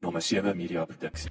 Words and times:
Nommer 0.00 0.22
7 0.22 0.56
Media 0.56 0.84
Produksie. 0.86 1.30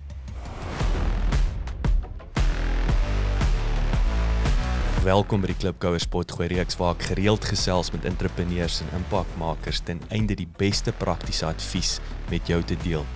Welkom 5.04 5.40
by 5.40 5.54
die 5.54 5.56
Klipkouer 5.56 6.04
Spotgooi 6.04 6.50
reeks 6.52 6.76
waar 6.76 6.98
ek 6.98 7.06
gereeld 7.14 7.48
gesels 7.48 7.94
met 7.96 8.04
entrepreneurs 8.10 8.82
en 8.84 8.92
impakmakers 8.98 9.80
ten 9.88 10.02
einde 10.12 10.36
die 10.36 10.50
beste 10.60 10.92
praktiese 10.92 11.48
advies 11.48 11.94
met 12.28 12.52
jou 12.52 12.60
te 12.60 12.76
deel. 12.84 13.08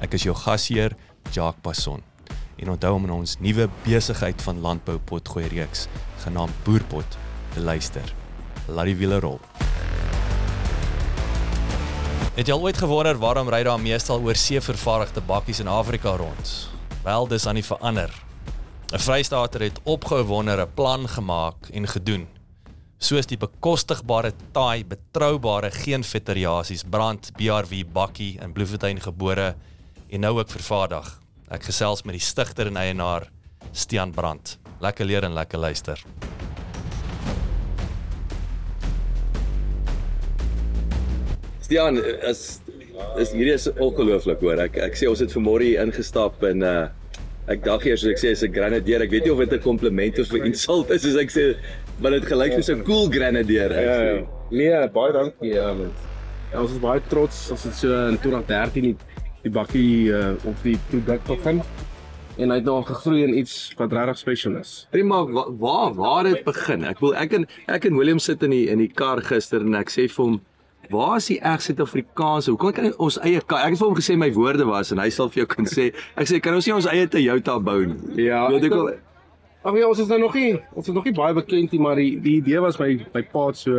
Ek 0.00 0.16
is 0.16 0.24
jou 0.24 0.32
gasheer, 0.40 0.96
Jacques 1.28 1.60
Passon. 1.60 2.00
En 2.56 2.72
onthou 2.72 2.94
om 2.96 3.04
in 3.04 3.12
ons 3.18 3.36
nuwe 3.44 3.68
besigheid 3.84 4.40
van 4.48 4.64
landbou 4.64 4.96
potgooi 5.12 5.50
reeks 5.52 5.84
genaamd 6.24 6.64
Boerpot 6.64 7.20
te 7.52 7.60
luister. 7.60 8.08
Laat 8.72 8.88
die 8.88 8.96
wiele 9.04 9.20
rol. 9.20 9.36
Het 12.34 12.48
jy 12.50 12.54
al 12.56 12.64
ooit 12.66 12.78
gewonder 12.82 13.14
waarom 13.22 13.46
ry 13.46 13.60
daar 13.62 13.78
meestal 13.78 14.18
oor 14.26 14.34
see 14.34 14.58
vervaardigde 14.58 15.22
bakkies 15.22 15.60
in 15.62 15.68
Afrika 15.70 16.16
rond? 16.18 16.54
Wel, 17.04 17.28
dis 17.30 17.46
aan 17.46 17.60
die 17.60 17.62
verander. 17.62 18.10
'n 18.90 18.98
Vrystater 18.98 19.62
het 19.62 19.78
opgewonder 19.84 20.58
'n 20.58 20.74
plan 20.74 21.08
gemaak 21.08 21.70
en 21.70 21.86
gedoen. 21.86 22.26
Soos 22.98 23.26
die 23.26 23.38
bekostigbare 23.38 24.32
taai, 24.52 24.84
betroubare 24.84 25.70
geen 25.70 26.02
vetteriasies 26.02 26.82
brand 26.82 27.30
BRW 27.36 27.84
bakkie 27.92 28.40
in 28.42 28.52
Bloemfontein 28.52 29.00
gebore 29.00 29.54
en 30.10 30.20
nou 30.20 30.38
ook 30.38 30.50
vervaardig. 30.50 31.20
Ek 31.48 31.62
gesels 31.62 32.02
met 32.02 32.14
die 32.14 32.26
stigter 32.26 32.66
en 32.66 32.76
eienaar 32.76 33.30
Stian 33.72 34.10
Brand. 34.10 34.58
Lekker 34.80 35.06
leer 35.06 35.22
en 35.22 35.32
lekker 35.32 35.58
luister. 35.58 36.02
Stian, 41.64 41.96
is 42.28 42.60
is 43.18 43.32
hierdie 43.34 43.54
is 43.56 43.64
ongelooflik 43.80 44.42
hoor. 44.44 44.60
Ek 44.66 44.76
ek 44.84 44.98
sê 45.00 45.08
ons 45.10 45.22
het 45.24 45.32
vanmôre 45.34 45.64
hier 45.66 45.80
ingestap 45.86 46.42
en 46.50 46.62
uh 46.62 46.88
ek 47.52 47.60
dink 47.64 47.82
eers 47.88 48.00
soos 48.04 48.12
ek 48.14 48.20
sê 48.22 48.30
is 48.36 48.42
'n 48.44 48.52
grenadier. 48.52 49.02
Ek 49.04 49.10
weet 49.10 49.24
nie 49.24 49.32
of 49.32 49.38
dit 49.40 49.52
'n 49.52 49.62
kompliment 49.64 50.18
of 50.18 50.32
'n 50.32 50.46
insult 50.52 50.90
is 50.90 51.02
soos 51.02 51.16
ek 51.16 51.30
sê, 51.32 51.54
maar 52.00 52.10
dit 52.12 52.24
gelyk 52.24 52.52
soos 52.58 52.68
'n 52.70 52.84
cool 52.84 53.08
grenadier. 53.08 53.70
Ja, 53.72 53.96
ja. 54.02 54.22
Nee, 54.50 54.88
baie 54.92 55.12
dankie. 55.12 55.56
Um, 55.58 55.90
ja, 56.52 56.60
ons 56.60 56.70
is 56.72 56.78
baie 56.78 57.00
trots 57.08 57.50
as 57.52 57.62
dit 57.62 57.74
so 57.74 57.88
in 58.08 58.18
2013 58.18 58.82
die, 58.82 58.96
die 59.42 59.50
bakkie 59.50 60.12
uh, 60.12 60.34
of 60.46 60.60
die 60.62 60.78
produk 60.90 61.24
begin. 61.26 61.62
En 62.36 62.50
hy 62.50 62.56
het 62.56 62.64
nou 62.64 62.82
gegroei 62.82 63.22
in 63.24 63.34
iets 63.38 63.72
wat 63.78 63.92
regtig 63.92 64.18
special 64.18 64.56
is. 64.56 64.86
Prima, 64.90 65.24
wa- 65.24 65.50
waar 65.50 65.94
waar 65.94 66.24
het 66.24 66.44
begin? 66.44 66.84
Ek 66.84 67.00
wil 67.00 67.14
ek 67.14 67.32
en 67.32 67.46
ek 67.68 67.84
en 67.86 67.96
William 67.96 68.18
sit 68.18 68.42
in 68.42 68.50
die 68.50 68.68
in 68.70 68.78
die 68.78 68.88
kar 68.92 69.20
gister 69.22 69.60
en 69.60 69.74
ek 69.74 69.88
sê 69.90 70.08
vir 70.10 70.24
hom 70.24 70.40
Waar 70.90 71.16
is 71.16 71.26
die 71.26 71.38
reg 71.42 71.62
Suid-Afrikaanse? 71.62 72.50
Hoe 72.50 72.72
kan 72.72 72.92
ons 72.98 73.18
eie 73.20 73.40
kar? 73.40 73.64
Ek 73.64 73.74
het 73.74 73.78
vir 73.78 73.88
hom 73.88 73.96
gesê 73.96 74.16
my 74.18 74.30
woorde 74.32 74.66
was 74.68 74.92
en 74.92 74.98
hy 74.98 75.08
sal 75.10 75.30
vir 75.32 75.44
jou 75.44 75.46
kan 75.54 75.66
sê. 75.70 75.92
Ek 76.16 76.28
sê 76.28 76.40
kan 76.40 76.54
ons 76.54 76.66
nie 76.66 76.74
ons 76.74 76.86
eie 76.86 77.08
Toyota 77.08 77.58
bou 77.58 77.80
nie. 77.86 78.24
Ja, 78.26 78.48
Weet 78.52 78.64
ek 78.64 78.76
wel. 78.76 78.94
Ag 79.64 79.78
ja, 79.80 79.88
ons 79.88 79.98
is 80.02 80.08
nou 80.12 80.18
nog 80.20 80.34
nie 80.36 80.58
ons 80.76 80.88
is 80.88 80.94
nog 80.94 81.06
nie 81.08 81.14
baie 81.16 81.32
bekend 81.32 81.72
nie, 81.72 81.80
maar 81.80 81.96
die 81.96 82.18
die 82.20 82.36
idee 82.42 82.60
was 82.60 82.76
my 82.78 82.90
my 83.14 83.22
pa 83.32 83.46
het 83.48 83.56
so 83.56 83.72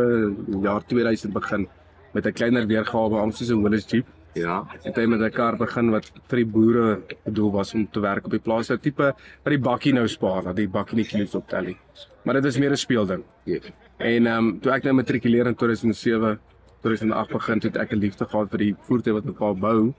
jaar 0.64 0.82
2000 0.82 1.32
begin 1.32 1.68
met 2.12 2.26
'n 2.26 2.32
kleiner 2.32 2.66
weergawe 2.66 3.20
amper 3.22 3.36
soos 3.36 3.50
'n 3.50 3.62
Willys 3.62 3.86
Jeep. 3.86 4.06
Ja. 4.34 4.66
Het 4.82 4.96
hy 4.96 5.06
met 5.06 5.20
'n 5.20 5.30
kar 5.30 5.56
begin 5.56 5.90
wat 5.90 6.10
vir 6.28 6.36
die 6.36 6.46
boere 6.46 7.00
bedoel 7.24 7.52
was 7.52 7.74
om 7.74 7.86
te 7.90 8.00
werk 8.00 8.24
op 8.24 8.30
die 8.30 8.40
plaas. 8.40 8.70
'n 8.70 8.78
Tipe 8.78 9.14
wat 9.44 9.52
die 9.54 9.58
bakkie 9.58 9.92
nou 9.92 10.08
spaar, 10.08 10.42
dat 10.42 10.56
die 10.56 10.68
bakkie 10.68 10.96
nie 10.96 11.06
kilos 11.06 11.34
optel 11.34 11.62
nie. 11.62 11.76
Maar 12.24 12.34
dit 12.34 12.44
is 12.44 12.58
meer 12.58 12.70
'n 12.70 12.76
speelding. 12.76 13.22
Ja. 13.44 13.58
En 13.98 14.26
ehm 14.26 14.38
um, 14.38 14.60
toe 14.60 14.72
ek 14.72 14.82
nou 14.82 14.94
matrikuleer 14.94 15.46
in 15.46 15.54
2007, 15.54 16.38
2008 16.80 17.32
begin 17.32 17.60
het 17.62 17.76
ek 17.76 17.92
'n 17.92 17.98
liefde 17.98 18.24
gehad 18.24 18.50
vir 18.50 18.58
die 18.58 18.74
voertuig 18.80 19.14
wat 19.14 19.24
my 19.24 19.32
pa 19.32 19.52
bou. 19.54 19.94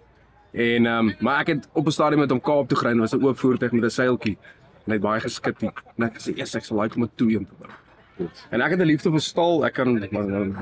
En 0.52 0.86
ehm 0.86 1.08
um, 1.08 1.16
maar 1.20 1.40
ek 1.40 1.48
het 1.48 1.70
op 1.74 1.86
'n 1.86 1.92
stadium 1.92 2.20
met 2.20 2.30
hom 2.30 2.42
Kaap 2.42 2.68
toe 2.68 2.78
gery 2.78 2.92
en 2.92 3.00
was 3.00 3.14
'n 3.14 3.24
oop 3.24 3.38
voertuig 3.38 3.72
met 3.72 3.84
'n 3.84 3.90
seiltjie. 3.90 4.38
En 4.86 4.92
hy 4.92 4.94
het 4.94 5.02
baie 5.02 5.20
geskit 5.20 5.62
nie. 5.62 5.72
En 5.98 6.04
ek 6.04 6.20
sê 6.20 6.38
eers 6.38 6.56
ek 6.56 6.64
sal 6.64 6.82
like 6.82 6.96
om 6.96 7.04
'n 7.04 7.12
toe 7.16 7.32
een 7.32 7.46
te 7.46 7.54
bou. 7.60 7.70
En 8.50 8.62
ek 8.62 8.72
het 8.72 8.80
'n 8.80 8.86
liefde 8.86 9.12
vir 9.12 9.20
stal. 9.20 9.66
Ek 9.66 9.74
kan 9.74 9.94
my, 9.94 10.08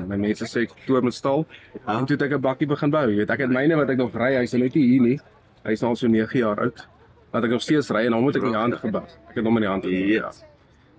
my, 0.06 0.16
mense 0.16 0.44
sê 0.44 0.62
ek 0.62 0.72
toer 0.86 1.02
met 1.02 1.14
stal. 1.14 1.46
En 1.86 2.06
toe 2.06 2.16
het 2.16 2.22
ek 2.22 2.32
'n 2.32 2.40
bakkie 2.40 2.66
begin 2.66 2.90
bou. 2.90 3.08
Jy 3.10 3.16
weet, 3.16 3.30
ek 3.30 3.40
het 3.40 3.50
myne 3.50 3.76
wat 3.76 3.90
ek 3.90 3.96
nog 3.96 4.14
ry, 4.14 4.34
hy's 4.34 4.52
net 4.52 4.74
nie 4.74 4.86
hier 4.86 5.02
nie. 5.02 5.20
Hy's 5.64 5.80
nou 5.80 5.90
al 5.90 5.96
so 5.96 6.06
9 6.06 6.38
jaar 6.38 6.60
oud. 6.60 6.88
Wat 7.30 7.44
ek 7.44 7.50
nog 7.50 7.62
steeds 7.62 7.90
ry 7.90 8.06
en 8.06 8.12
hom 8.12 8.22
moet 8.22 8.36
ek 8.36 8.42
in 8.42 8.52
die 8.52 8.58
hand 8.58 8.74
gebou. 8.74 9.02
Ek 9.28 9.34
het 9.34 9.44
hom 9.44 9.56
in 9.56 9.62
die 9.62 9.70
hand 9.70 9.84
gebou. 9.84 10.06
Ja. 10.06 10.30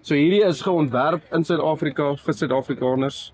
So 0.02 0.16
hierdie 0.16 0.46
is 0.46 0.62
geontwerp 0.62 1.24
in 1.34 1.44
Suid-Afrika 1.44 2.16
vir 2.16 2.34
Suid-Afrikaners 2.34 3.34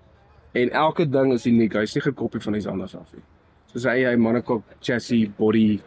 en 0.54 0.70
elke 0.70 1.06
ding 1.10 1.32
is 1.34 1.46
uniek. 1.50 1.74
Hy's 1.80 1.96
nie 1.96 2.04
gekopie 2.04 2.42
van 2.44 2.58
iets 2.58 2.68
anders 2.70 2.94
af 2.98 3.10
nie. 3.14 3.24
Soos 3.72 3.88
hy 3.90 4.04
hy 4.06 4.14
monocoque 4.20 4.78
chassis, 4.84 5.26
body, 5.38 5.80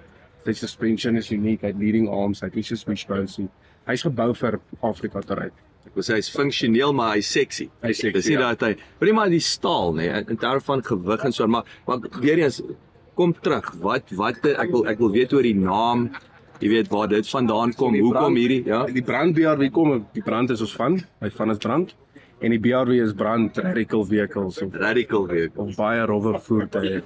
die 0.47 0.55
suspension 0.55 1.19
is 1.19 1.31
uniek, 1.31 1.63
hy 1.63 1.72
het 1.72 1.79
leading 1.79 2.09
arms, 2.11 2.41
hy 2.44 2.50
het 2.51 2.59
nie 2.59 2.66
so 2.67 2.89
wishbones 2.89 3.38
nie. 3.39 3.47
Hy's 3.88 4.03
gebou 4.03 4.33
vir 4.35 4.59
Afrika 4.83 5.23
te 5.23 5.38
ry. 5.39 5.47
Ek 5.88 5.95
wil 5.95 6.03
sê 6.03 6.17
hy's 6.17 6.29
funksioneel 6.33 6.91
maar 6.95 7.16
hy's 7.16 7.29
sexy. 7.31 7.69
Hy's 7.83 8.01
sexy, 8.03 8.16
Dis 8.19 8.27
nie 8.31 8.35
ja. 8.35 8.51
dat 8.51 8.66
hy 8.67 8.73
maar 9.00 9.07
nie 9.07 9.16
maar 9.22 9.31
die 9.31 9.44
staal 9.44 9.95
nê 9.95 10.09
nee, 10.09 10.23
in 10.35 10.39
terme 10.41 10.63
van 10.67 10.83
gewig 10.83 11.23
en 11.29 11.35
so 11.35 11.47
maar 11.47 11.67
maar 11.88 12.03
weer 12.19 12.44
eens 12.44 12.59
kom 13.17 13.31
terug. 13.33 13.72
Wat 13.81 14.11
wat 14.19 14.44
ek 14.51 14.73
wil 14.73 14.83
ek 14.91 15.00
wil 15.00 15.13
weet 15.16 15.33
oor 15.33 15.47
die 15.47 15.56
naam. 15.57 16.09
Jy 16.59 16.73
weet 16.73 16.91
waar 16.91 17.07
dit 17.07 17.27
vandaan 17.29 17.72
kom. 17.77 17.95
Hoekom 17.95 18.35
hierdie 18.35 18.63
ja? 18.66 18.81
Die 18.89 19.06
brand 19.06 19.35
BRW 19.38 19.69
kom, 19.72 19.94
die 20.16 20.25
brand 20.25 20.51
is 20.51 20.63
ons 20.66 20.73
van, 20.75 20.97
hy 21.22 21.29
van 21.38 21.53
is 21.53 21.61
brand 21.61 21.94
en 22.39 22.53
die 22.53 22.59
BRW 22.61 22.99
is 23.01 23.13
brand 23.17 23.57
radical 23.57 24.03
vehicles 24.05 24.59
of, 24.61 24.75
Radical 24.77 25.25
weer. 25.27 25.49
of 25.55 25.75
baie 25.75 26.03
rowwe 26.05 26.37
voertuie. 26.45 27.01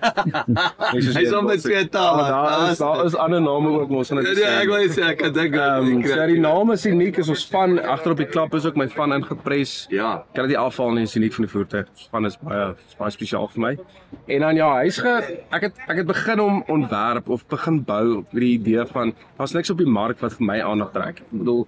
Hy's 0.92 1.31
om 1.38 1.47
met 1.47 1.64
twee 1.64 1.86
tale. 1.90 2.25
Daar 2.28 2.72
is 2.72 2.81
daar 2.81 3.06
is 3.06 3.16
ander 3.16 3.41
name 3.41 3.72
ook 3.80 3.90
mos 3.90 4.12
dit. 4.12 4.28
Ja, 4.41 4.58
ek 4.59 4.72
wil 4.72 4.84
net 4.84 4.96
sê 4.97 5.06
ek 5.12 5.22
kan 5.24 5.36
dink 5.36 5.56
Ehm 5.62 5.88
um, 5.96 6.03
so 6.08 6.28
die 6.28 6.40
naam 6.41 6.72
is 6.75 6.86
uniek, 6.90 7.18
is 7.22 7.30
ons 7.31 7.46
van 7.52 7.78
agter 7.80 8.16
op 8.16 8.22
die 8.22 8.30
klap 8.30 8.56
is 8.58 8.66
ook 8.68 8.80
my 8.80 8.88
van 8.91 9.16
ingepres. 9.16 9.75
Ja. 9.94 10.12
Kan 10.36 10.47
dit 10.47 10.56
nie 10.56 10.62
afval 10.62 10.96
nie, 10.97 11.06
is 11.08 11.16
uniek 11.20 11.36
van 11.38 11.47
die 11.47 11.52
voertuig. 11.53 11.91
Van 12.12 12.28
is 12.28 12.38
baie 12.41 12.72
is 12.74 12.97
baie 13.00 13.16
spesiaal 13.16 13.47
vir 13.56 13.66
my. 13.66 13.74
En 14.36 14.47
dan 14.47 14.59
ja, 14.59 14.72
hy's 14.81 15.00
ge 15.03 15.16
ek 15.52 15.70
het 15.70 15.86
ek 15.88 16.02
het 16.03 16.09
begin 16.09 16.44
om 16.44 16.64
ontwerp 16.72 17.30
of 17.31 17.46
begin 17.52 17.81
bou 17.88 18.06
met 18.22 18.41
die 18.44 18.56
idee 18.58 18.86
van 18.91 19.14
daar's 19.38 19.56
niks 19.56 19.72
op 19.72 19.80
die 19.80 19.88
mark 19.90 20.20
wat 20.24 20.36
vir 20.40 20.50
my 20.52 20.59
aandag 20.66 20.91
trek. 20.96 21.24
Ek 21.24 21.40
bedoel 21.44 21.66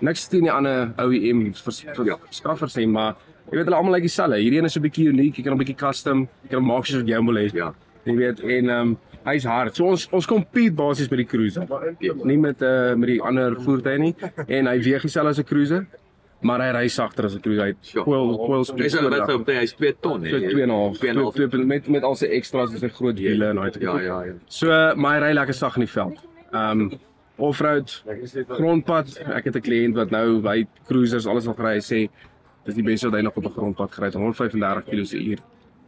niks 0.00 0.28
teen 0.28 0.42
die 0.42 0.50
ander 0.52 0.92
OEM 0.98 1.52
vers- 1.54 1.80
vers- 1.84 2.06
Ja. 2.06 2.16
skaffers 2.30 2.76
nie, 2.76 2.86
maar 2.86 3.14
jy 3.50 3.56
weet 3.58 3.64
hulle 3.66 3.76
almal 3.76 3.92
lyk 3.94 4.02
dieselfde. 4.02 4.36
Hierdie 4.36 4.58
een 4.58 4.64
is 4.64 4.76
'n 4.76 4.82
bietjie 4.82 5.08
uniek, 5.08 5.36
jy 5.36 5.42
kan 5.42 5.52
hom 5.52 5.60
'n 5.60 5.64
bietjie 5.64 5.76
custom, 5.76 6.28
jy 6.42 6.48
kan 6.50 6.58
hom 6.58 6.66
maak 6.68 6.86
soos 6.86 6.96
wat 7.02 7.08
jy 7.08 7.24
wil 7.24 7.34
hê. 7.34 7.52
Ja. 7.54 7.74
Jy 8.06 8.16
weet 8.16 8.40
en 8.40 8.68
ehm 8.68 8.80
um, 8.88 8.98
hy's 9.24 9.44
hard. 9.44 9.74
So 9.76 9.86
ons 9.86 10.08
ons 10.12 10.26
compete 10.26 10.72
basies 10.74 11.08
met 11.10 11.16
die 11.18 11.24
cruiser. 11.26 11.66
Nie 12.24 12.36
met 12.36 12.60
uh 12.62 12.94
met 12.94 13.06
die 13.08 13.20
ander 13.22 13.54
voertuie 13.56 13.98
nie 13.98 14.14
en 14.48 14.66
hy 14.66 14.78
weeg 14.82 15.02
dieselfde 15.02 15.28
as 15.30 15.38
'n 15.38 15.44
cruiser, 15.44 15.86
maar 16.42 16.60
hy 16.60 16.72
ry 16.82 16.88
sagter 16.88 17.24
as 17.24 17.34
'n 17.34 17.40
cruiser. 17.40 17.64
Hy 17.64 18.02
coil 18.04 18.36
coil 18.36 18.64
speed. 18.64 18.82
Hy's 18.82 18.94
net 19.00 19.02
vir 19.26 19.32
hom 19.32 19.44
hy's 19.46 19.72
2 19.72 19.92
ton 20.02 20.22
hè. 20.24 20.30
so 20.30 20.36
2.5 20.38 20.98
2.5. 20.98 21.32
2 21.50 21.64
met 21.64 21.88
met 21.88 22.02
al 22.02 22.14
sy 22.14 22.26
extras 22.26 22.72
en 22.72 22.78
sy 22.78 22.88
groot 22.88 23.16
wiele 23.18 23.46
en 23.50 23.56
daai 23.56 23.70
tipe 23.70 23.84
Ja, 23.84 23.98
ja, 24.00 24.22
ja. 24.24 24.32
So 24.48 24.66
maar 24.96 25.20
hy 25.22 25.28
ry 25.28 25.32
lekker 25.34 25.54
sag 25.54 25.76
in 25.76 25.80
die 25.86 25.92
veld. 25.92 26.18
Ehm 26.52 26.80
um, 26.80 26.90
offroad, 27.36 28.02
grondpad. 28.48 29.16
Ek 29.34 29.44
het 29.44 29.56
'n 29.56 29.60
kliënt 29.60 29.94
wat 29.96 30.10
nou 30.10 30.40
by 30.40 30.66
cruisers 30.86 31.26
alles 31.26 31.46
al 31.46 31.54
gery 31.54 31.74
hy 31.74 31.80
sê 31.82 32.08
dis 32.64 32.74
die 32.74 32.82
beste 32.84 33.08
wat 33.10 33.18
hy 33.18 33.22
nog 33.24 33.36
op 33.36 33.44
'n 33.44 33.50
grondpad 33.52 33.92
gery 33.92 34.06
het 34.06 34.14
135 34.14 34.84
km 34.84 35.10
per 35.10 35.20
uur 35.20 35.38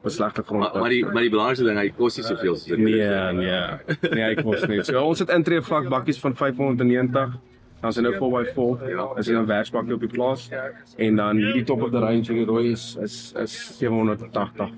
op 0.00 0.04
'n 0.06 0.10
slegte 0.10 0.40
Maar 0.40 0.46
grondpad. 0.48 0.80
maar 0.80 0.90
die 0.90 1.04
maar 1.04 1.22
die 1.22 1.30
belangrikste 1.30 1.64
ding 1.64 1.78
hy 1.78 1.88
kos 1.96 2.16
nie 2.16 2.24
soveel 2.26 2.56
soos 2.56 2.70
'n 2.76 2.82
Nee, 2.82 3.32
nee. 3.32 4.10
Nee, 4.10 4.30
ek 4.36 4.42
kos 4.44 4.66
nie. 4.66 4.82
So 4.84 5.00
ons 5.04 5.18
het 5.18 5.28
intree 5.30 5.62
vlak 5.62 5.88
bakkies 5.88 6.18
van 6.20 6.34
590. 6.36 7.38
Dan 7.86 7.94
is 7.94 8.20
er 8.20 8.20
nou 8.20 8.44
4x4. 8.46 8.88
Ja. 8.88 9.12
Is 9.16 9.28
er 9.28 9.40
'n 9.40 9.46
werksbakkie 9.46 9.94
op 9.94 10.00
die 10.00 10.08
plaas. 10.08 10.48
En 10.96 11.16
dan 11.16 11.36
hierdie 11.36 11.64
top 11.64 11.82
of 11.82 11.90
the 11.90 11.98
range 11.98 12.22
die 12.22 12.44
rooi 12.44 12.70
is 12.70 12.96
is 13.00 13.32
is 13.36 13.78
780. 13.78 14.70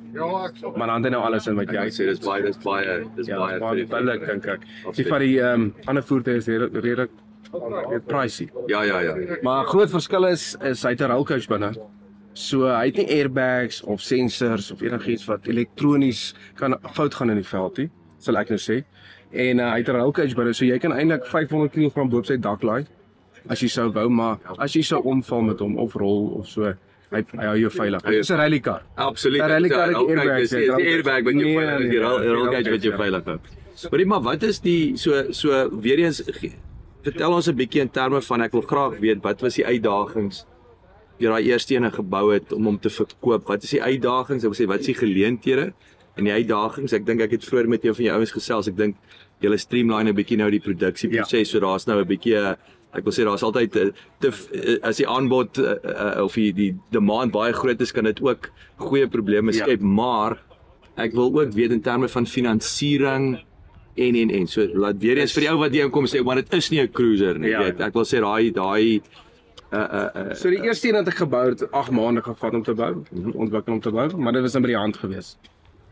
Maar 0.76 0.86
dan 0.86 0.94
het 0.94 1.04
hy 1.04 1.10
nou 1.10 1.22
alles 1.22 1.46
in 1.46 1.54
wat 1.54 1.70
Ja, 1.70 1.72
jy 1.72 1.84
hy 1.84 1.90
sê 1.90 2.04
dis 2.04 2.18
baie 2.18 2.42
dis 2.42 2.58
baie 2.58 3.06
dis 3.16 3.26
Ja, 3.26 3.38
baie 3.38 3.58
baie 3.58 3.86
vir 3.86 3.96
billik 3.96 4.26
dink 4.26 4.46
ek. 4.46 4.60
Die 4.94 5.06
van 5.06 5.20
die 5.20 5.40
ehm 5.40 5.60
um, 5.60 5.74
ander 5.86 6.02
voertuie 6.02 6.36
is 6.36 6.46
redelik 6.46 6.84
redelik 6.84 7.10
pricey. 8.06 8.48
Ja, 8.66 8.82
ja, 8.82 9.00
ja. 9.00 9.14
Maar 9.42 9.64
groot 9.64 9.90
verskil 9.90 10.26
is 10.26 10.56
is 10.60 10.82
hy 10.82 10.90
het 10.90 11.00
'n 11.00 11.10
roll 11.10 11.24
coach 11.24 11.48
binne. 11.48 11.72
So 12.32 12.66
hy 12.66 12.86
het 12.86 12.96
nie 12.96 13.08
airbags 13.08 13.82
of 13.82 14.00
sensors 14.00 14.70
of 14.70 14.80
enigiets 14.82 15.24
wat 15.24 15.46
elektronies 15.46 16.34
kan 16.54 16.76
fout 16.92 17.14
gaan 17.14 17.30
in 17.30 17.36
die 17.36 17.48
veld 17.48 17.76
nie, 17.78 17.90
sal 18.18 18.36
ek 18.36 18.48
nou 18.48 18.58
sê. 18.58 18.84
En 19.32 19.58
uh, 19.58 19.70
hy 19.70 19.78
het 19.78 19.88
'n 19.88 19.96
roll 19.96 20.12
cage 20.12 20.34
binne, 20.34 20.52
so 20.52 20.64
jy 20.64 20.78
kan 20.78 20.92
eintlik 20.92 21.26
500 21.26 21.72
kg 21.72 22.08
bo 22.08 22.18
op 22.18 22.26
sy 22.26 22.36
dak 22.36 22.62
laai 22.62 22.86
as 23.48 23.60
jy 23.60 23.68
sou 23.68 23.88
wou, 23.92 24.08
maar 24.08 24.38
as 24.58 24.72
jy 24.76 24.82
sou 24.82 25.00
omval 25.04 25.42
met 25.42 25.58
hom 25.60 25.76
of 25.78 25.94
rol 25.94 26.28
of 26.40 26.48
so, 26.48 26.74
hy 27.10 27.22
hy 27.32 27.46
hou 27.46 27.56
jou 27.56 27.70
veilig. 27.70 28.02
Dit 28.02 28.20
is 28.24 28.30
'n 28.30 28.36
rally 28.36 28.60
car. 28.60 28.82
Absoluut. 28.96 29.40
Ja, 29.40 29.46
rally 29.48 29.68
car 29.68 29.88
het 29.88 29.96
ook, 29.96 30.08
airbags, 30.10 30.40
Dis 30.40 30.52
is 30.52 30.58
die 30.58 30.68
roll- 30.70 30.82
airbag 30.84 31.22
wat 31.24 31.34
jou 31.34 31.44
Nee, 31.44 31.56
veilig 31.56 31.78
nee, 31.78 31.88
die 31.90 31.98
roll 32.00 32.18
nee, 32.20 32.28
roll 32.28 32.36
roll 32.44 32.52
cage 32.52 32.70
wat 32.70 32.82
jou 32.82 32.92
cage, 32.92 32.96
ja. 32.96 32.96
veilig 32.96 33.24
hou. 33.24 33.38
Maar 33.90 34.06
maar 34.06 34.22
wat 34.22 34.42
is 34.42 34.60
die 34.60 34.96
so 34.96 35.32
so 35.32 35.70
weer 35.80 35.98
eens 35.98 36.22
vertel 37.02 37.32
ons 37.32 37.48
'n 37.48 37.56
bietjie 37.56 37.80
in 37.80 37.90
terme 37.90 38.20
van 38.20 38.42
ek 38.42 38.52
wil 38.52 38.62
graag 38.62 38.98
weet 38.98 39.22
wat 39.22 39.40
was 39.40 39.54
die 39.54 39.66
uitdagings 39.66 40.44
jy 41.18 41.28
daai 41.28 41.44
eerste 41.44 41.74
ene 41.74 41.90
gebou 41.90 42.32
het 42.32 42.52
om 42.52 42.64
hom 42.64 42.78
te 42.78 42.90
verkoop. 42.90 43.46
Wat 43.48 43.62
is 43.62 43.70
die 43.70 43.82
uitdagings? 43.82 44.44
Ek 44.44 44.50
wil 44.50 44.66
sê 44.66 44.68
wat 44.68 44.80
is 44.80 44.86
die 44.86 44.94
geleenthede? 44.94 45.72
en 46.18 46.26
die 46.26 46.34
uitdagings. 46.34 46.94
Ek 46.96 47.06
dink 47.06 47.22
ek 47.24 47.36
het 47.36 47.46
vroeër 47.46 47.68
met 47.70 47.84
een 47.86 47.94
van 47.94 48.04
jou 48.08 48.16
ouens 48.18 48.34
gesels. 48.34 48.68
Ek 48.70 48.76
dink 48.78 48.96
julle 49.42 49.58
streamline 49.58 50.10
'n 50.10 50.16
bietjie 50.18 50.36
nou 50.36 50.50
die 50.50 50.60
produksieproses, 50.60 51.38
ja. 51.38 51.44
so 51.44 51.60
daar's 51.60 51.86
nou 51.86 52.00
'n 52.00 52.08
bietjie 52.08 52.34
uh, 52.34 52.54
ek 52.94 53.04
wil 53.04 53.12
sê 53.12 53.24
daar's 53.24 53.42
altyd 53.42 53.76
uh, 53.76 53.90
te 54.20 54.28
uh, 54.32 54.78
as 54.82 54.96
die 54.96 55.06
aanbod 55.08 55.58
uh, 55.58 56.22
of 56.24 56.34
die 56.34 56.52
die 56.52 56.70
demand 56.90 57.32
baie 57.32 57.52
groot 57.52 57.80
is, 57.80 57.92
kan 57.92 58.04
dit 58.04 58.20
ook 58.22 58.50
goeie 58.78 59.06
probleme 59.08 59.52
Ja. 59.52 59.64
skep, 59.64 59.80
maar 59.80 60.38
ek 60.96 61.12
wil 61.14 61.32
ook 61.34 61.52
weet 61.52 61.70
in 61.72 61.80
terme 61.82 62.08
van 62.08 62.26
finansiering 62.26 63.38
en 63.98 64.14
en 64.14 64.30
en 64.30 64.46
so 64.46 64.66
laat 64.74 64.98
weer 65.02 65.18
eens 65.18 65.32
vir 65.34 65.40
die 65.46 65.50
ou 65.50 65.58
wat 65.58 65.72
hier 65.72 65.90
kom 65.90 66.06
sê 66.06 66.22
maar 66.24 66.36
dit 66.36 66.52
is 66.54 66.70
nie 66.70 66.80
'n 66.82 66.88
cruiser 66.92 67.38
nie 67.38 67.50
Ja. 67.50 67.62
weet 67.62 67.80
ek 67.80 67.94
wil 67.94 68.04
sê 68.04 68.20
daai 68.20 68.50
daai 68.52 69.00
uh 69.72 69.78
uh 69.78 70.08
uh 70.16 70.34
So 70.34 70.48
die 70.50 70.62
eerste 70.64 70.88
een 70.88 70.94
wat 70.94 71.08
ek 71.08 71.14
gebou 71.20 71.48
het, 71.50 71.62
8 71.72 71.90
maande 71.92 72.22
gevat 72.22 72.54
om 72.54 72.62
te 72.62 72.72
bou, 72.74 73.02
ontwikkel 73.34 73.74
om 73.74 73.80
te 73.80 73.90
bou, 73.90 74.16
maar 74.16 74.32
dit 74.32 74.42
was 74.42 74.54
net 74.54 74.62
by 74.62 74.68
die 74.68 74.76
hand 74.78 74.96
gewees. 74.96 75.36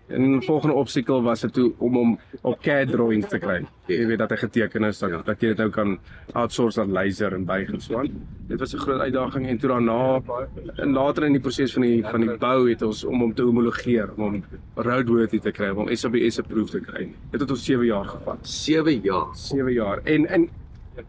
En 0.07 0.23
die 0.23 0.41
volgende 0.47 0.75
obstakel 0.75 1.23
was 1.23 1.41
dit 1.41 1.53
toe 1.53 1.73
om 1.83 1.95
hom 1.99 2.13
op 2.47 2.61
CAD 2.63 2.93
drawings 2.93 3.29
te 3.29 3.41
kry. 3.43 3.57
Jy 3.91 4.05
weet 4.07 4.21
dat 4.23 4.31
hy 4.31 4.37
geteken 4.45 4.87
is 4.87 5.01
dat 5.03 5.25
dat 5.27 5.43
jy 5.43 5.51
dit 5.55 5.63
nou 5.65 5.71
kan 5.75 5.97
outsource 6.39 6.81
aan 6.81 6.93
laser 6.95 7.35
en 7.35 7.47
buig 7.47 7.73
en 7.75 7.83
so 7.83 7.99
aan. 7.99 8.13
Dit 8.47 8.61
was 8.61 8.75
'n 8.75 8.79
groot 8.79 9.01
uitdaging 9.01 9.47
en 9.47 9.59
toe 9.59 9.69
daarna 9.69 10.23
en 10.77 10.93
later 10.93 11.25
in 11.25 11.33
die 11.33 11.41
proses 11.41 11.73
van 11.73 11.83
die 11.83 12.05
van 12.05 12.21
die 12.21 12.37
bou 12.39 12.71
het 12.71 12.83
ons 12.83 13.05
om 13.05 13.21
hom 13.21 13.35
te 13.35 13.43
homologeer, 13.43 14.11
om 14.17 14.23
hom 14.23 14.45
roadworthy 14.75 15.39
te 15.39 15.51
kry, 15.51 15.71
om 15.71 15.77
hom 15.77 15.97
SABS 15.97 16.39
approved 16.39 16.71
te 16.71 16.81
kry. 16.81 17.09
Dit 17.31 17.41
het 17.41 17.51
ons 17.51 17.65
7 17.65 17.87
jaar 17.87 18.05
gevat. 18.05 18.39
7 18.49 19.01
jaar 19.03 19.27
7 19.35 19.73
jaar. 19.73 20.01
En 20.05 20.27
en 20.27 20.49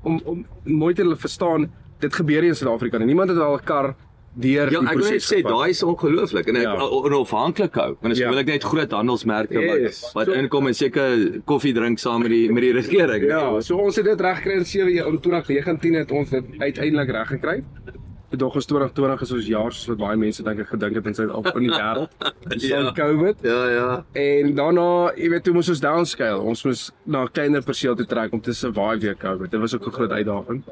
om 0.02 0.22
om 0.26 0.46
mooi 0.64 0.94
te 0.94 1.16
verstaan, 1.16 1.72
dit 2.00 2.14
gebeur 2.14 2.42
nie 2.42 2.50
in 2.50 2.56
Suid-Afrika 2.56 2.98
nie. 2.98 3.06
Niemand 3.06 3.30
het 3.30 3.40
al 3.40 3.58
'n 3.58 3.64
kar 3.64 3.96
deur 4.40 4.70
Ja, 4.72 4.80
die 4.80 4.88
ek 4.88 4.94
wil 4.94 5.04
net 5.04 5.08
proses 5.10 5.34
sê 5.34 5.42
daai 5.44 5.70
is 5.70 5.84
ongelooflik 5.84 6.48
en 6.48 6.56
ek 6.56 6.64
Ja. 6.64 6.74
ja. 6.76 6.88
onafhanklik 6.90 7.74
hou. 7.76 7.96
Want 8.02 8.14
is 8.14 8.20
Ja. 8.20 8.28
gewoonlik 8.28 8.48
net 8.48 8.64
groot 8.64 8.92
handelsmerke 8.92 9.60
Yes. 9.60 10.02
wat 10.14 10.14
wat 10.14 10.26
So- 10.36 10.40
inkom 10.42 10.68
en 10.68 10.74
seker 10.74 11.42
koffie 11.46 11.74
drink 11.74 12.00
saam 12.00 12.22
met 12.22 12.30
die 12.30 12.52
met 12.52 12.62
die 12.62 12.74
regering. 12.74 13.24
Ja, 13.26 13.60
so 13.62 13.78
ons 13.78 13.96
het 13.96 14.06
dit 14.06 14.22
reg 14.22 14.38
gekry 14.38 14.58
in 14.58 14.66
7 14.66 14.92
jaar. 14.94 15.08
In 15.08 15.20
2019 15.20 15.94
het 15.94 16.12
ons 16.12 16.30
dit 16.30 16.44
uiteindelik 16.60 17.10
reg 17.10 17.28
gekry. 17.28 17.64
Dit 18.30 18.42
is 18.42 18.66
2020 18.66 19.22
is 19.22 19.32
ons 19.32 19.46
jaar 19.48 19.72
soos 19.72 19.88
wat 19.88 19.98
baie 19.98 20.18
mense 20.18 20.44
dink 20.44 20.60
ek 20.60 20.68
gedink 20.68 20.96
het 20.96 21.06
in 21.08 21.14
Suid-Afrika 21.16 21.58
in 21.60 21.64
die 21.64 21.72
wêreld. 21.72 22.10
Ja. 22.70 22.84
van 22.84 22.94
COVID. 22.94 23.36
Ja, 23.42 23.70
ja. 23.70 24.06
En 24.14 24.54
daarna, 24.56 25.12
jy 25.16 25.30
weet, 25.30 25.44
toe 25.44 25.54
moes 25.54 25.70
ons 25.70 25.80
downscale. 25.80 26.42
Ons 26.42 26.64
moes 26.66 26.92
na 27.06 27.24
'n 27.24 27.30
kleiner 27.32 27.64
perseel 27.64 27.96
toe 27.96 28.06
trek 28.06 28.34
om 28.34 28.42
te 28.42 28.54
survive 28.54 29.00
weer 29.00 29.16
COVID. 29.16 29.52
Dit 29.52 29.60
was 29.60 29.74
ook 29.76 29.88
'n 29.88 29.92
groot 29.92 30.12
uitdaging. 30.12 30.64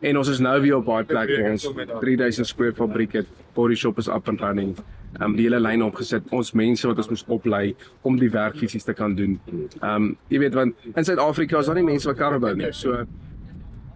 En 0.00 0.18
ons 0.18 0.28
is 0.28 0.38
nou 0.38 0.60
weer 0.62 0.76
op 0.76 0.86
daai 0.86 1.04
plek 1.04 1.30
waar 1.34 1.50
ons 1.50 1.64
3000 2.00 2.46
square 2.46 2.74
fabriek 2.74 3.16
het. 3.18 3.30
Body 3.54 3.74
shop 3.74 3.98
is 3.98 4.08
up 4.08 4.28
and 4.28 4.40
running. 4.40 4.76
Um 5.20 5.34
die 5.36 5.48
hele 5.48 5.58
lyn 5.60 5.82
opgesit. 5.82 6.28
Ons 6.34 6.52
mense 6.52 6.86
wat 6.86 7.00
ons 7.02 7.08
moes 7.10 7.24
oplei 7.26 7.72
om 8.06 8.18
die 8.20 8.30
werk 8.30 8.58
fisies 8.60 8.86
te 8.86 8.94
kan 8.94 9.16
doen. 9.18 9.38
Um 9.82 10.12
jy 10.30 10.42
weet 10.44 10.54
want 10.54 10.76
in 10.94 11.04
Suid-Afrika 11.04 11.58
is 11.58 11.70
daar 11.70 11.80
nie 11.80 11.86
mense 11.88 12.06
wat 12.10 12.20
karre 12.20 12.38
bou 12.38 12.54
nie. 12.54 12.70
So 12.72 13.02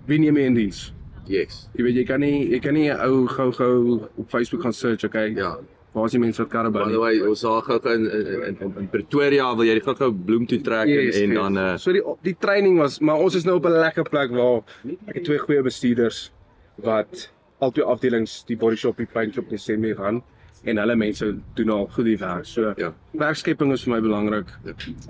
wie 0.08 0.18
neem 0.18 0.40
jy 0.40 0.48
in 0.50 0.58
diens? 0.58 0.82
Yes. 1.30 1.68
Jy 1.78 1.86
weet 1.86 2.00
jy 2.00 2.06
kan 2.08 2.20
nie 2.24 2.48
jy 2.50 2.58
kan 2.64 2.74
nie 2.74 2.88
'n 2.90 2.98
ou 3.06 3.26
gou-gou 3.28 4.08
op 4.16 4.30
Facebook 4.30 4.62
gaan 4.62 4.72
search, 4.72 5.04
okay? 5.04 5.30
Ja. 5.36 5.56
Waar 5.92 6.06
is 6.08 6.14
die 6.16 6.20
mense 6.22 6.40
wat 6.42 6.50
karre 6.50 6.70
bou? 6.72 6.84
By 6.86 6.92
the 6.92 7.00
way, 7.02 7.20
ons 7.28 7.40
sal 7.44 7.60
gou 7.66 7.76
in, 7.92 8.06
in, 8.08 8.56
in, 8.62 8.74
in 8.80 8.86
Pretoria 8.88 9.50
wil 9.54 9.66
jy 9.68 9.74
die 9.76 9.84
gou 9.84 10.08
bloem 10.12 10.46
toe 10.48 10.58
trek 10.64 10.88
Yes, 10.88 11.16
en, 11.20 11.22
en 11.22 11.30
yes. 11.34 11.38
dan 11.42 11.58
uh 11.60 11.76
so 11.76 11.92
die 11.92 12.02
die 12.22 12.36
training 12.40 12.78
was, 12.80 12.98
maar 13.00 13.20
ons 13.20 13.34
is 13.36 13.44
nou 13.44 13.56
op 13.60 13.66
'n 13.68 13.76
lekker 13.82 14.08
plek 14.08 14.30
waar 14.32 14.62
ek 15.06 15.14
het 15.20 15.24
twee 15.24 15.38
goeie 15.38 15.62
bestuurders 15.62 16.30
wat 16.82 17.28
albei 17.60 17.84
afdelings 17.84 18.44
die 18.48 18.56
body 18.56 18.76
shop, 18.76 18.96
die 18.96 19.06
paint 19.06 19.34
shop, 19.34 19.48
die 19.50 19.58
semi 19.58 19.92
gaan 19.94 20.22
en 20.64 20.78
hulle 20.78 20.94
mense 20.96 21.26
doen 21.58 21.70
al 21.70 21.86
goed 21.90 22.04
die 22.04 22.16
werk. 22.18 22.44
So 22.46 22.72
Ja. 22.76 22.92
werkskepping 23.12 23.72
is 23.72 23.82
vir 23.84 23.94
my 23.94 24.00
belangrik 24.00 24.46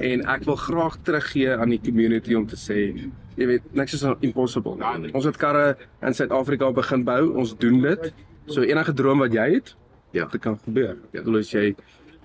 en 0.01 0.27
ek 0.27 0.45
wil 0.45 0.57
graag 0.57 0.97
teruggee 1.05 1.55
aan 1.57 1.71
die 1.71 1.81
community 1.81 2.35
om 2.35 2.47
te 2.47 2.57
sê 2.57 2.97
jy 3.37 3.47
weet 3.47 3.63
niks 3.73 3.95
is 3.95 4.03
impossible. 4.21 4.77
Ons 5.15 5.25
het 5.25 5.37
karre 5.37 5.77
in 6.03 6.13
Suid-Afrika 6.15 6.73
begin 6.73 7.05
bou, 7.05 7.37
ons 7.37 7.55
doen 7.59 7.81
dit. 7.81 8.13
So 8.47 8.63
enige 8.63 8.93
droom 8.93 9.19
wat 9.19 9.33
jy 9.33 9.55
het, 9.55 9.77
Ja. 10.13 10.27
dit 10.31 10.41
kan 10.41 10.59
gebeur. 10.65 10.97
Ja. 11.13 11.21
Ek 11.21 11.25
bedoel 11.25 11.39
as 11.39 11.51
jy 11.53 11.75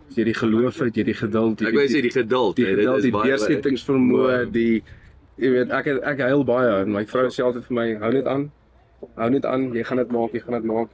as 0.10 0.16
jy 0.16 0.24
die 0.24 0.34
geloof 0.34 0.80
het, 0.80 0.95
jy 0.95 1.04
die 1.04 1.13
geduld, 1.13 1.60
jy 1.60 1.68
ek 1.68 1.74
wou 1.75 1.88
sê 1.88 2.01
die 2.01 2.10
geduld, 2.12 2.56
die 2.56 2.66
dit 2.66 2.78
geduld, 2.80 3.01
die 3.01 3.12
deursettingsvermoë, 3.12 4.51
die 4.51 4.84
jy 5.38 5.50
weet 5.51 5.72
ek 5.72 5.86
het- 5.86 6.04
ek 6.04 6.19
huil 6.19 6.44
baie 6.44 6.81
en 6.81 6.92
my 6.92 7.06
vrou 7.06 7.28
sê 7.30 7.44
altyd 7.44 7.66
vir 7.68 7.75
my 7.75 7.88
hou 7.95 8.12
net 8.13 8.25
aan. 8.28 8.51
Hou 9.18 9.30
net 9.30 9.45
aan, 9.45 9.74
jy 9.74 9.84
gaan 9.84 9.98
dit 9.98 10.12
maak, 10.12 10.31
jy 10.34 10.39
gaan 10.39 10.54
dit 10.62 10.63
maak. 10.72 10.89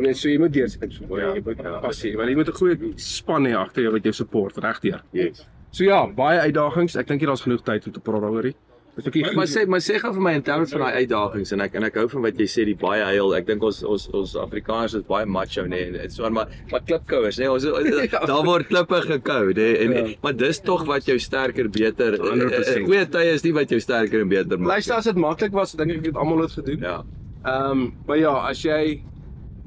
Weet 0.00 0.16
so 0.16 0.28
jy 0.28 0.38
moet 0.38 0.52
deursettingsvermoë, 0.52 1.20
ja, 1.20 1.34
jy 1.34 1.42
moet 1.44 1.62
passie, 1.82 2.16
want 2.16 2.28
jy 2.28 2.34
moet 2.36 2.48
'n 2.48 2.52
goeie 2.52 2.92
span 2.98 3.44
hê 3.44 3.54
agter 3.56 3.82
jou 3.82 3.92
wat 3.92 4.02
jou 4.02 4.12
support 4.12 4.56
regdeur. 4.56 5.02
Yes. 5.12 5.46
So 5.70 5.84
ja, 5.84 6.06
baie 6.06 6.40
uitdagings. 6.40 6.96
Ek 6.96 7.06
dink 7.06 7.20
hier 7.20 7.28
daar's 7.28 7.42
genoeg 7.42 7.62
tyd 7.62 7.86
om 7.86 7.92
te 7.92 8.00
praat 8.00 8.22
daaroor. 8.22 8.52
Dis 8.96 9.04
bietjie 9.04 9.22
Maar, 9.26 9.34
maar 9.36 9.48
sê 9.52 9.62
maar 9.68 9.82
sê 9.84 9.98
gou 10.00 10.10
vir 10.16 10.22
my 10.24 10.30
in 10.38 10.42
terme 10.46 10.66
van 10.70 10.80
daai 10.86 11.02
uitdagings 11.02 11.50
en 11.52 11.60
ek 11.66 11.74
en 11.76 11.84
ek 11.84 11.98
hou 12.00 12.06
van 12.14 12.22
wat 12.24 12.38
jy 12.40 12.46
sê 12.48 12.64
die 12.64 12.76
baie 12.80 13.02
huil. 13.10 13.34
Ek 13.36 13.44
dink 13.50 13.62
ons 13.68 13.82
ons 13.84 14.06
ons 14.16 14.36
Afrikaners 14.40 14.94
is 14.96 15.04
baie 15.10 15.26
macho 15.28 15.66
nê 15.68 15.82
nee, 15.92 16.04
en 16.06 16.14
so 16.14 16.24
aan 16.24 16.32
maar 16.38 16.48
maar 16.72 16.80
klipkouers 16.88 17.36
nê. 17.42 17.50
Ons 17.52 17.66
daar 18.32 18.44
word 18.46 18.70
klippe 18.70 19.02
gekou 19.04 19.52
nê 19.58 19.68
en 19.84 19.92
Ja. 19.96 20.04
maar 20.24 20.32
dis 20.40 20.60
tog 20.64 20.86
wat 20.88 21.04
jou 21.08 21.18
sterker 21.20 21.68
beter. 21.68 22.16
100%. 22.24 22.86
Goeie 22.88 23.04
tye 23.12 23.34
is 23.36 23.44
nie 23.44 23.52
wat 23.52 23.68
jou 23.76 23.80
sterker 23.84 24.24
en 24.24 24.32
beter 24.32 24.56
maak. 24.56 24.78
Luister 24.78 24.96
as 24.96 25.04
dit 25.10 25.20
maklik 25.20 25.52
was, 25.52 25.76
dink 25.76 25.92
ek 25.98 26.08
het 26.12 26.16
almal 26.16 26.46
dit 26.46 26.56
gedoen. 26.56 26.80
Ja. 26.88 26.96
Ehm, 27.44 27.90
maar 28.08 28.16
ja, 28.18 28.32
as 28.48 28.64
jy 28.64 29.02